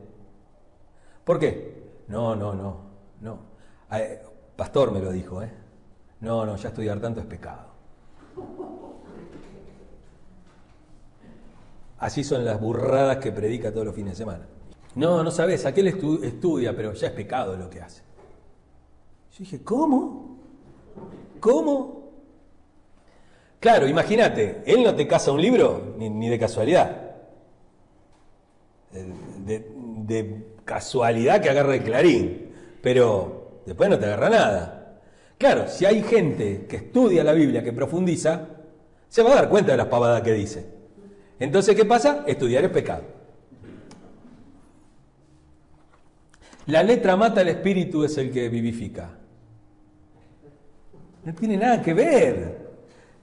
¿Por 1.23 1.39
qué? 1.39 1.72
No, 2.07 2.35
no, 2.35 2.53
no, 2.53 2.77
no. 3.21 3.39
Pastor 4.55 4.91
me 4.91 4.99
lo 4.99 5.11
dijo, 5.11 5.41
¿eh? 5.41 5.51
No, 6.21 6.45
no, 6.45 6.55
ya 6.55 6.69
estudiar 6.69 6.99
tanto 6.99 7.19
es 7.19 7.25
pecado. 7.25 7.73
Así 11.99 12.23
son 12.23 12.43
las 12.45 12.59
burradas 12.59 13.17
que 13.17 13.31
predica 13.31 13.71
todos 13.71 13.85
los 13.85 13.95
fines 13.95 14.13
de 14.13 14.17
semana. 14.17 14.45
No, 14.95 15.23
no 15.23 15.31
sabes, 15.31 15.65
aquel 15.65 15.87
estudia, 15.87 16.75
pero 16.75 16.93
ya 16.93 17.07
es 17.07 17.13
pecado 17.13 17.55
lo 17.55 17.69
que 17.69 17.81
hace. 17.81 18.01
Yo 19.31 19.39
dije, 19.39 19.63
¿cómo? 19.63 20.37
¿Cómo? 21.39 22.03
Claro, 23.59 23.87
imagínate, 23.87 24.61
él 24.65 24.83
no 24.83 24.93
te 24.93 25.07
casa 25.07 25.31
un 25.31 25.41
libro 25.41 25.95
ni, 25.97 26.29
de 26.29 26.37
casualidad. 26.37 27.15
De, 28.91 29.65
de, 30.05 30.52
casualidad 30.65 31.41
que 31.41 31.49
agarra 31.49 31.75
el 31.75 31.83
clarín, 31.83 32.51
pero 32.81 33.61
después 33.65 33.89
no 33.89 33.99
te 33.99 34.05
agarra 34.05 34.29
nada. 34.29 34.99
Claro, 35.37 35.67
si 35.67 35.85
hay 35.85 36.01
gente 36.03 36.65
que 36.67 36.77
estudia 36.77 37.23
la 37.23 37.33
Biblia, 37.33 37.63
que 37.63 37.73
profundiza, 37.73 38.47
se 39.09 39.23
va 39.23 39.31
a 39.31 39.35
dar 39.35 39.49
cuenta 39.49 39.71
de 39.71 39.77
las 39.77 39.87
pavadas 39.87 40.21
que 40.21 40.33
dice. 40.33 40.65
Entonces, 41.39 41.75
¿qué 41.75 41.85
pasa? 41.85 42.23
Estudiar 42.25 42.63
es 42.63 42.71
pecado. 42.71 43.03
La 46.67 46.81
letra 46.81 47.17
mata, 47.17 47.41
el 47.41 47.49
espíritu 47.49 48.03
es 48.03 48.17
el 48.17 48.31
que 48.31 48.47
vivifica. 48.47 49.11
No 51.25 51.33
tiene 51.33 51.57
nada 51.57 51.81
que 51.81 51.93
ver. 51.93 52.57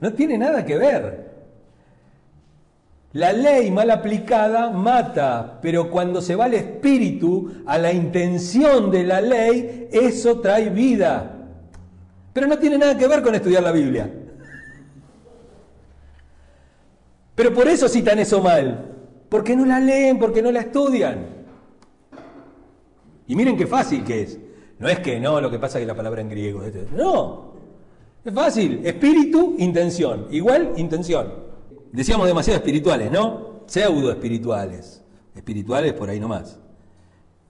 No 0.00 0.12
tiene 0.12 0.36
nada 0.36 0.64
que 0.64 0.76
ver. 0.76 1.29
La 3.12 3.32
ley 3.32 3.72
mal 3.72 3.90
aplicada 3.90 4.70
mata, 4.70 5.58
pero 5.60 5.90
cuando 5.90 6.22
se 6.22 6.36
va 6.36 6.44
al 6.44 6.54
espíritu, 6.54 7.62
a 7.66 7.76
la 7.76 7.92
intención 7.92 8.90
de 8.90 9.02
la 9.02 9.20
ley, 9.20 9.88
eso 9.90 10.40
trae 10.40 10.70
vida. 10.70 11.36
Pero 12.32 12.46
no 12.46 12.56
tiene 12.58 12.78
nada 12.78 12.96
que 12.96 13.08
ver 13.08 13.22
con 13.22 13.34
estudiar 13.34 13.64
la 13.64 13.72
Biblia. 13.72 14.08
Pero 17.34 17.52
por 17.52 17.66
eso 17.66 17.88
citan 17.88 18.20
eso 18.20 18.40
mal. 18.40 18.86
Porque 19.28 19.56
no 19.56 19.64
la 19.64 19.80
leen, 19.80 20.18
porque 20.18 20.40
no 20.40 20.52
la 20.52 20.60
estudian. 20.60 21.26
Y 23.26 23.34
miren 23.34 23.56
qué 23.56 23.66
fácil 23.66 24.04
que 24.04 24.22
es. 24.22 24.38
No 24.78 24.88
es 24.88 25.00
que 25.00 25.18
no, 25.18 25.40
lo 25.40 25.50
que 25.50 25.58
pasa 25.58 25.78
es 25.78 25.82
que 25.82 25.86
la 25.86 25.96
palabra 25.96 26.20
en 26.20 26.28
griego. 26.28 26.62
No. 26.96 27.54
Es 28.24 28.32
fácil. 28.32 28.80
Espíritu, 28.84 29.56
intención. 29.58 30.28
Igual, 30.30 30.74
intención. 30.76 31.49
Decíamos 31.92 32.26
demasiado 32.26 32.58
espirituales, 32.58 33.10
¿no? 33.10 33.62
Pseudo 33.66 34.10
espirituales. 34.10 35.02
Espirituales 35.34 35.92
por 35.92 36.08
ahí 36.08 36.20
nomás. 36.20 36.58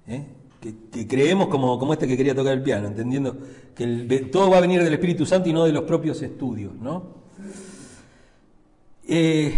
¿Eh? 0.07 0.27
Que, 0.61 1.07
creemos 1.07 1.49
como, 1.49 1.79
como 1.79 1.93
este 1.93 2.07
que 2.07 2.17
quería 2.17 2.35
tocar 2.35 2.53
el 2.53 2.63
piano, 2.63 2.87
entendiendo 2.87 3.37
que 3.75 4.29
todo 4.31 4.51
va 4.51 4.59
a 4.59 4.61
venir 4.61 4.83
del 4.83 4.93
Espíritu 4.93 5.25
Santo 5.25 5.49
y 5.49 5.53
no 5.53 5.65
de 5.65 5.73
los 5.73 5.85
propios 5.85 6.21
estudios, 6.21 6.75
¿no? 6.75 7.21
Eh, 9.09 9.55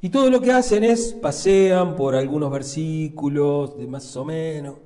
y 0.00 0.08
todo 0.08 0.30
lo 0.30 0.40
que 0.40 0.52
hacen 0.52 0.84
es 0.84 1.12
pasean 1.12 1.96
por 1.96 2.14
algunos 2.14 2.50
versículos, 2.50 3.76
de 3.76 3.86
más 3.88 4.16
o 4.16 4.24
menos, 4.24 4.76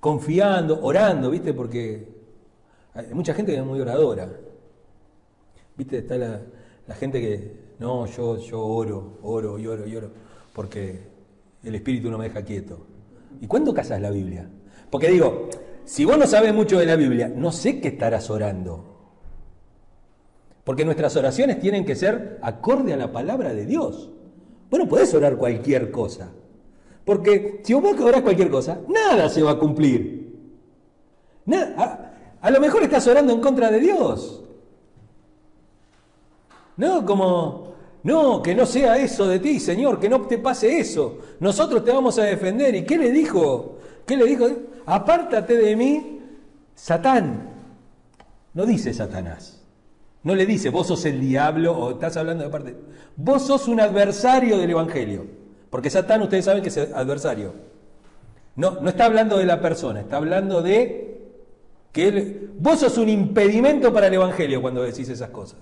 confiando, 0.00 0.80
orando, 0.82 1.30
¿viste? 1.30 1.54
Porque 1.54 2.08
hay 2.94 3.14
mucha 3.14 3.34
gente 3.34 3.52
que 3.52 3.58
es 3.58 3.64
muy 3.64 3.80
oradora. 3.80 4.28
¿Viste? 5.76 5.98
Está 5.98 6.16
la, 6.16 6.42
la 6.86 6.94
gente 6.94 7.20
que, 7.20 7.61
no, 7.78 8.06
yo, 8.06 8.38
yo 8.38 8.60
oro, 8.60 9.18
oro 9.22 9.58
y 9.58 9.66
oro 9.66 9.86
y 9.86 9.96
oro, 9.96 10.10
porque 10.52 11.00
el 11.62 11.74
espíritu 11.74 12.10
no 12.10 12.18
me 12.18 12.24
deja 12.24 12.42
quieto. 12.42 12.86
¿Y 13.40 13.46
cuándo 13.46 13.74
casas 13.74 14.00
la 14.00 14.10
Biblia? 14.10 14.48
Porque 14.90 15.08
digo, 15.08 15.48
si 15.84 16.04
vos 16.04 16.18
no 16.18 16.26
sabes 16.26 16.54
mucho 16.54 16.78
de 16.78 16.86
la 16.86 16.96
Biblia, 16.96 17.32
no 17.34 17.50
sé 17.50 17.80
qué 17.80 17.88
estarás 17.88 18.30
orando. 18.30 18.92
Porque 20.64 20.84
nuestras 20.84 21.16
oraciones 21.16 21.58
tienen 21.58 21.84
que 21.84 21.96
ser 21.96 22.38
acorde 22.42 22.92
a 22.92 22.96
la 22.96 23.10
palabra 23.10 23.52
de 23.52 23.66
Dios. 23.66 24.10
Bueno, 24.70 24.88
podés 24.88 25.12
orar 25.14 25.36
cualquier 25.36 25.90
cosa. 25.90 26.30
Porque 27.04 27.60
si 27.64 27.74
vos 27.74 28.00
orás 28.00 28.22
cualquier 28.22 28.50
cosa, 28.50 28.80
nada 28.88 29.28
se 29.28 29.42
va 29.42 29.52
a 29.52 29.58
cumplir. 29.58 30.38
Nada, 31.46 31.74
a, 32.40 32.46
a 32.46 32.50
lo 32.50 32.60
mejor 32.60 32.84
estás 32.84 33.06
orando 33.08 33.32
en 33.32 33.40
contra 33.40 33.70
de 33.70 33.80
Dios. 33.80 34.44
No, 36.76 37.04
como, 37.04 37.61
no, 38.04 38.42
que 38.42 38.54
no 38.54 38.66
sea 38.66 38.96
eso 38.96 39.28
de 39.28 39.38
ti, 39.38 39.60
Señor, 39.60 40.00
que 40.00 40.08
no 40.08 40.22
te 40.22 40.38
pase 40.38 40.78
eso. 40.78 41.18
Nosotros 41.40 41.84
te 41.84 41.92
vamos 41.92 42.18
a 42.18 42.24
defender. 42.24 42.74
¿Y 42.74 42.84
qué 42.84 42.98
le 42.98 43.12
dijo? 43.12 43.78
¿Qué 44.04 44.16
le 44.16 44.24
dijo? 44.24 44.48
Apártate 44.86 45.56
de 45.56 45.76
mí, 45.76 46.20
Satán. 46.74 47.50
No 48.54 48.66
dice 48.66 48.92
Satanás. 48.92 49.60
No 50.24 50.34
le 50.34 50.46
dice, 50.46 50.70
vos 50.70 50.88
sos 50.88 51.04
el 51.04 51.20
diablo 51.20 51.76
o 51.76 51.90
estás 51.92 52.16
hablando 52.16 52.44
de 52.44 52.50
parte. 52.50 52.76
Vos 53.16 53.46
sos 53.46 53.68
un 53.68 53.80
adversario 53.80 54.58
del 54.58 54.70
Evangelio. 54.70 55.26
Porque 55.70 55.88
Satán, 55.88 56.22
ustedes 56.22 56.44
saben 56.44 56.62
que 56.62 56.68
es 56.68 56.78
adversario. 56.78 57.52
No, 58.56 58.80
no 58.80 58.88
está 58.88 59.06
hablando 59.06 59.38
de 59.38 59.46
la 59.46 59.60
persona, 59.60 60.00
está 60.00 60.18
hablando 60.18 60.60
de 60.60 61.12
que 61.92 62.08
él, 62.08 62.50
vos 62.58 62.80
sos 62.80 62.98
un 62.98 63.08
impedimento 63.08 63.92
para 63.92 64.08
el 64.08 64.14
Evangelio 64.14 64.60
cuando 64.60 64.82
decís 64.82 65.08
esas 65.08 65.30
cosas. 65.30 65.58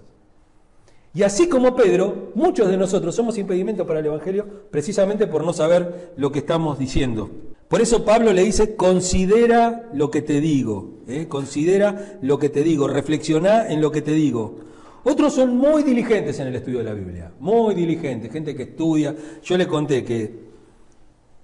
Y 1.12 1.22
así 1.24 1.48
como 1.48 1.74
Pedro, 1.74 2.30
muchos 2.34 2.68
de 2.68 2.76
nosotros 2.76 3.14
somos 3.14 3.36
impedimentos 3.36 3.86
para 3.86 3.98
el 3.98 4.06
Evangelio 4.06 4.46
precisamente 4.70 5.26
por 5.26 5.44
no 5.44 5.52
saber 5.52 6.12
lo 6.16 6.30
que 6.30 6.38
estamos 6.38 6.78
diciendo. 6.78 7.30
Por 7.66 7.80
eso 7.80 8.04
Pablo 8.04 8.32
le 8.32 8.42
dice, 8.42 8.76
considera 8.76 9.88
lo 9.92 10.10
que 10.10 10.22
te 10.22 10.40
digo, 10.40 11.02
¿eh? 11.08 11.26
considera 11.28 12.18
lo 12.22 12.38
que 12.38 12.48
te 12.48 12.62
digo, 12.62 12.88
reflexiona 12.88 13.68
en 13.68 13.80
lo 13.80 13.90
que 13.92 14.02
te 14.02 14.12
digo. 14.12 14.58
Otros 15.02 15.34
son 15.34 15.56
muy 15.56 15.82
diligentes 15.82 16.38
en 16.40 16.48
el 16.48 16.56
estudio 16.56 16.78
de 16.78 16.84
la 16.84 16.94
Biblia, 16.94 17.32
muy 17.40 17.74
diligentes, 17.74 18.32
gente 18.32 18.54
que 18.54 18.64
estudia. 18.64 19.14
Yo 19.42 19.56
le 19.56 19.66
conté 19.66 20.04
que 20.04 20.50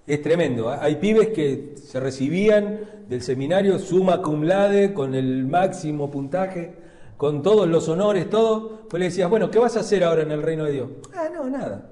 es 0.06 0.22
tremendo, 0.22 0.72
¿eh? 0.72 0.78
hay 0.80 0.96
pibes 0.96 1.28
que 1.28 1.74
se 1.76 1.98
recibían 1.98 2.80
del 3.08 3.22
seminario 3.22 3.78
summa 3.78 4.20
cum 4.20 4.42
laude 4.42 4.92
con 4.92 5.14
el 5.14 5.44
máximo 5.46 6.10
puntaje, 6.10 6.74
con 7.16 7.42
todos 7.42 7.68
los 7.68 7.88
honores, 7.88 8.28
todo. 8.28 8.80
Pues 8.88 9.00
le 9.00 9.06
decías, 9.06 9.28
bueno, 9.28 9.50
¿qué 9.50 9.58
vas 9.58 9.76
a 9.76 9.80
hacer 9.80 10.04
ahora 10.04 10.22
en 10.22 10.30
el 10.30 10.42
reino 10.42 10.64
de 10.64 10.72
Dios? 10.72 10.88
Ah, 11.14 11.28
no, 11.32 11.48
nada. 11.48 11.90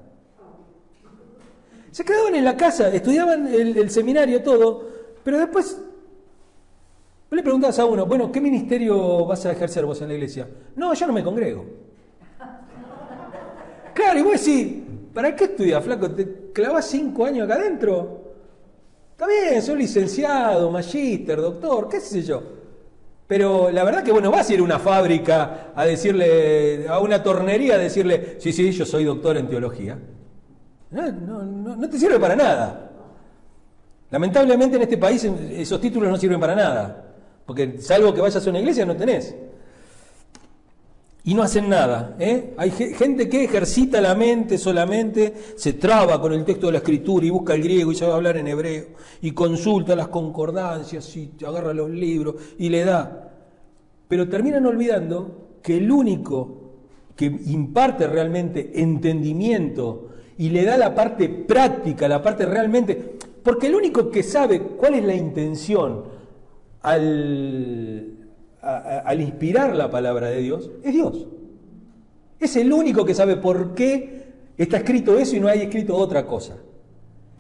Se 1.91 2.05
quedaban 2.05 2.35
en 2.35 2.45
la 2.45 2.57
casa, 2.57 2.89
estudiaban 2.89 3.47
el, 3.47 3.89
seminario, 3.89 4.43
todo, 4.43 4.89
pero 5.23 5.39
después 5.39 5.81
le 7.31 7.43
preguntabas 7.43 7.79
a 7.79 7.85
uno, 7.85 8.05
bueno, 8.05 8.33
¿qué 8.33 8.41
ministerio 8.41 9.25
vas 9.27 9.47
a 9.47 9.53
ejercer 9.53 9.85
vos 9.85 10.01
en 10.03 10.09
la 10.09 10.15
iglesia? 10.15 10.49
No, 10.75 10.93
yo 10.93 11.07
no 11.07 11.13
me 11.13 11.23
congrego. 11.23 11.65
Claro, 13.95 14.19
y 14.19 14.23
vos 14.23 14.45
decís, 14.45 14.83
¿para 15.15 15.37
qué 15.37 15.45
estudias, 15.45 15.85
flaco? 15.85 16.11
¿Te 16.11 16.51
clavas 16.53 16.87
cinco 16.87 17.27
años 17.27 17.45
acá 17.45 17.61
adentro? 17.61 18.35
Está 19.13 19.29
bien, 19.29 19.63
soy 19.63 19.79
licenciado, 19.79 20.73
magíster, 20.73 21.41
doctor, 21.41 21.89
qué 21.89 22.01
sé 22.01 22.23
yo. 22.23 22.43
Pero 23.27 23.71
la 23.71 23.85
verdad 23.85 24.03
que, 24.03 24.13
bueno, 24.13 24.31
vas 24.31 24.49
a 24.49 24.55
ir 24.55 24.61
a 24.61 24.63
una 24.63 24.79
fábrica 24.79 25.73
a 25.75 25.85
decirle, 25.87 26.87
a 26.89 26.99
una 27.01 27.23
tornería 27.23 27.75
a 27.75 27.79
decirle, 27.79 28.37
sí, 28.39 28.53
sí, 28.53 28.71
yo 28.73 28.85
soy 28.85 29.05
doctor 29.05 29.37
en 29.37 29.49
teología. 29.49 29.99
No, 30.91 31.11
no, 31.11 31.89
te 31.89 31.99
sirve 31.99 32.21
para 32.21 32.37
nada. 32.37 32.91
Lamentablemente 34.11 34.77
en 34.77 34.83
este 34.83 34.99
país 34.99 35.25
esos 35.25 35.81
títulos 35.81 36.09
no 36.09 36.17
sirven 36.17 36.39
para 36.39 36.55
nada, 36.55 37.05
porque 37.47 37.81
salvo 37.81 38.15
que 38.15 38.21
vayas 38.21 38.47
a 38.47 38.51
una 38.51 38.61
iglesia 38.61 38.85
no 38.85 38.95
tenés. 38.95 39.35
Y 41.27 41.33
no 41.33 41.43
hacen 41.43 41.71
nada. 41.71 42.17
¿eh? 42.19 42.53
Hay 42.59 42.71
gente 42.71 43.31
que 43.31 43.45
ejercita 43.45 44.01
la 44.03 44.15
mente 44.15 44.59
solamente, 44.59 45.33
se 45.57 45.73
traba 45.73 46.21
con 46.21 46.35
el 46.35 46.45
texto 46.45 46.67
de 46.67 46.73
la 46.73 46.79
escritura 46.79 47.25
y 47.25 47.31
busca 47.31 47.55
el 47.55 47.63
griego 47.63 47.91
y 47.91 47.95
sabe 47.95 48.13
hablar 48.13 48.37
en 48.37 48.49
hebreo, 48.49 48.89
y 49.23 49.31
consulta 49.31 49.97
las 49.97 50.09
concordancias 50.09 51.17
y 51.17 51.33
agarra 51.47 51.73
los 51.73 51.89
libros 51.89 52.35
y 52.59 52.69
le 52.69 52.85
da. 52.85 53.33
Pero 54.07 54.29
terminan 54.29 54.67
olvidando 54.67 55.59
que 55.63 55.79
el 55.79 55.91
único 55.91 56.61
que 57.17 57.25
imparte 57.25 58.07
realmente 58.07 58.73
entendimiento 58.75 60.09
y 60.37 60.51
le 60.51 60.65
da 60.65 60.77
la 60.77 60.95
parte 60.95 61.31
práctica, 61.31 62.07
la 62.07 62.23
parte 62.23 62.45
realmente, 62.45 63.17
porque 63.43 63.69
el 63.69 63.77
único 63.77 64.11
que 64.11 64.23
sabe 64.23 64.61
cuál 64.61 64.95
es 64.95 65.05
la 65.05 65.15
intención 65.15 66.05
al, 66.83 68.24
al 68.65 69.21
inspirar 69.21 69.77
la 69.77 69.91
palabra 69.91 70.29
de 70.29 70.41
Dios 70.41 70.71
es 70.83 70.93
Dios. 70.93 71.27
Es 72.39 72.57
el 72.57 72.73
único 72.73 73.05
que 73.05 73.15
sabe 73.15 73.37
por 73.37 73.75
qué 73.75 74.25
está 74.57 74.79
escrito 74.79 75.19
eso 75.19 75.37
y 75.37 75.41
no 75.41 75.49
hay 75.49 75.63
escrito 75.63 75.97
otra 75.97 76.27
cosa. 76.27 76.57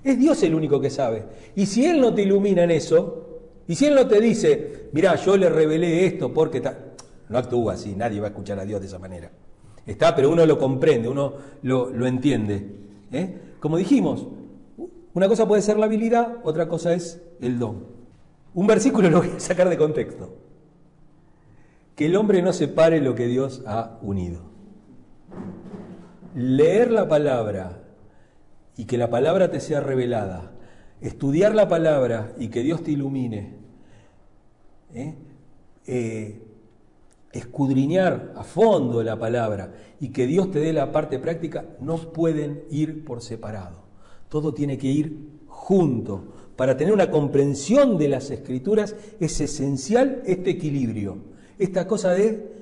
Es 0.02 0.18
Dios 0.18 0.42
el 0.42 0.54
único 0.54 0.80
que 0.80 0.90
sabe. 0.90 1.24
Y 1.56 1.66
si 1.66 1.84
Él 1.86 2.00
no 2.00 2.14
te 2.14 2.22
ilumina 2.22 2.64
en 2.64 2.70
eso, 2.70 3.24
y 3.66 3.74
si 3.74 3.86
Él 3.86 3.94
no 3.94 4.06
te 4.06 4.20
dice, 4.20 4.88
mira, 4.92 5.14
yo 5.16 5.36
le 5.36 5.48
revelé 5.48 6.06
esto 6.06 6.32
porque 6.32 6.62
no 7.28 7.38
actúa 7.38 7.74
así, 7.74 7.94
nadie 7.96 8.20
va 8.20 8.26
a 8.26 8.30
escuchar 8.30 8.58
a 8.58 8.64
Dios 8.64 8.80
de 8.80 8.86
esa 8.86 8.98
manera. 8.98 9.30
Está, 9.86 10.14
pero 10.14 10.30
uno 10.30 10.44
lo 10.46 10.58
comprende, 10.58 11.08
uno 11.08 11.34
lo, 11.62 11.90
lo 11.90 12.06
entiende. 12.06 12.66
¿Eh? 13.12 13.38
Como 13.60 13.76
dijimos, 13.76 14.26
una 15.14 15.28
cosa 15.28 15.46
puede 15.46 15.62
ser 15.62 15.78
la 15.78 15.86
habilidad, 15.86 16.38
otra 16.42 16.68
cosa 16.68 16.92
es 16.92 17.20
el 17.40 17.58
don. 17.58 17.86
Un 18.54 18.66
versículo 18.66 19.10
lo 19.10 19.18
voy 19.18 19.30
a 19.36 19.40
sacar 19.40 19.68
de 19.68 19.76
contexto. 19.76 20.43
Que 21.94 22.06
el 22.06 22.16
hombre 22.16 22.42
no 22.42 22.52
separe 22.52 23.00
lo 23.00 23.14
que 23.14 23.26
Dios 23.26 23.62
ha 23.66 23.98
unido. 24.02 24.42
Leer 26.34 26.90
la 26.90 27.08
palabra 27.08 27.84
y 28.76 28.86
que 28.86 28.98
la 28.98 29.10
palabra 29.10 29.50
te 29.50 29.60
sea 29.60 29.80
revelada. 29.80 30.52
Estudiar 31.00 31.54
la 31.54 31.68
palabra 31.68 32.32
y 32.38 32.48
que 32.48 32.62
Dios 32.62 32.82
te 32.82 32.90
ilumine. 32.92 33.56
¿eh? 34.94 35.14
Eh, 35.86 36.42
escudriñar 37.32 38.32
a 38.36 38.44
fondo 38.44 39.02
la 39.02 39.18
palabra 39.18 39.74
y 40.00 40.10
que 40.10 40.26
Dios 40.26 40.50
te 40.50 40.60
dé 40.60 40.72
la 40.72 40.92
parte 40.92 41.18
práctica, 41.18 41.64
no 41.80 41.96
pueden 42.12 42.62
ir 42.70 43.04
por 43.04 43.22
separado. 43.22 43.82
Todo 44.28 44.54
tiene 44.54 44.78
que 44.78 44.86
ir 44.86 45.34
junto. 45.46 46.32
Para 46.56 46.76
tener 46.76 46.94
una 46.94 47.10
comprensión 47.10 47.98
de 47.98 48.08
las 48.08 48.30
escrituras 48.30 48.94
es 49.18 49.40
esencial 49.40 50.22
este 50.26 50.50
equilibrio. 50.50 51.33
Esta 51.58 51.86
cosa 51.86 52.10
de 52.10 52.54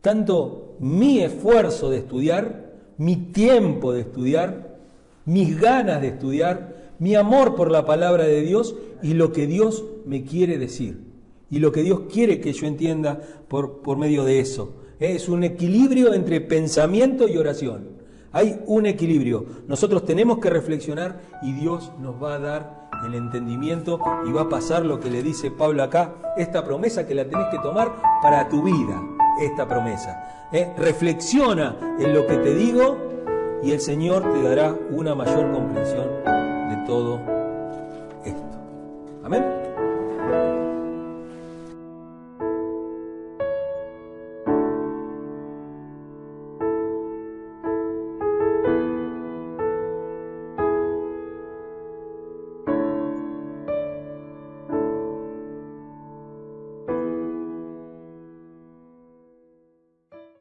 tanto 0.00 0.74
mi 0.80 1.20
esfuerzo 1.20 1.90
de 1.90 1.98
estudiar, 1.98 2.72
mi 2.98 3.16
tiempo 3.16 3.92
de 3.92 4.00
estudiar, 4.00 4.76
mis 5.24 5.60
ganas 5.60 6.00
de 6.00 6.08
estudiar, 6.08 6.76
mi 6.98 7.14
amor 7.14 7.54
por 7.54 7.70
la 7.70 7.84
palabra 7.84 8.24
de 8.24 8.42
Dios 8.42 8.76
y 9.02 9.14
lo 9.14 9.32
que 9.32 9.46
Dios 9.46 9.84
me 10.06 10.24
quiere 10.24 10.58
decir 10.58 10.98
y 11.50 11.58
lo 11.58 11.70
que 11.70 11.82
Dios 11.82 12.02
quiere 12.12 12.40
que 12.40 12.52
yo 12.52 12.66
entienda 12.66 13.20
por, 13.48 13.82
por 13.82 13.98
medio 13.98 14.24
de 14.24 14.40
eso. 14.40 14.74
Es 14.98 15.28
un 15.28 15.44
equilibrio 15.44 16.14
entre 16.14 16.40
pensamiento 16.40 17.28
y 17.28 17.36
oración. 17.36 17.88
Hay 18.32 18.60
un 18.66 18.86
equilibrio. 18.86 19.44
Nosotros 19.68 20.04
tenemos 20.04 20.38
que 20.38 20.48
reflexionar 20.48 21.20
y 21.42 21.52
Dios 21.52 21.92
nos 22.00 22.22
va 22.22 22.36
a 22.36 22.38
dar 22.38 22.81
el 23.04 23.14
entendimiento 23.14 24.00
y 24.26 24.32
va 24.32 24.42
a 24.42 24.48
pasar 24.48 24.84
lo 24.84 25.00
que 25.00 25.10
le 25.10 25.22
dice 25.22 25.50
Pablo 25.50 25.82
acá, 25.82 26.12
esta 26.36 26.64
promesa 26.64 27.06
que 27.06 27.14
la 27.14 27.24
tenés 27.24 27.46
que 27.50 27.58
tomar 27.58 27.92
para 28.22 28.48
tu 28.48 28.62
vida, 28.62 29.00
esta 29.40 29.66
promesa. 29.66 30.48
¿Eh? 30.52 30.72
Reflexiona 30.76 31.76
en 31.98 32.12
lo 32.14 32.26
que 32.26 32.36
te 32.36 32.54
digo 32.54 32.98
y 33.62 33.72
el 33.72 33.80
Señor 33.80 34.22
te 34.32 34.42
dará 34.42 34.74
una 34.90 35.14
mayor 35.14 35.50
comprensión 35.52 36.08
de 36.24 36.84
todo 36.86 37.20
esto. 38.24 38.58
Amén. 39.24 39.61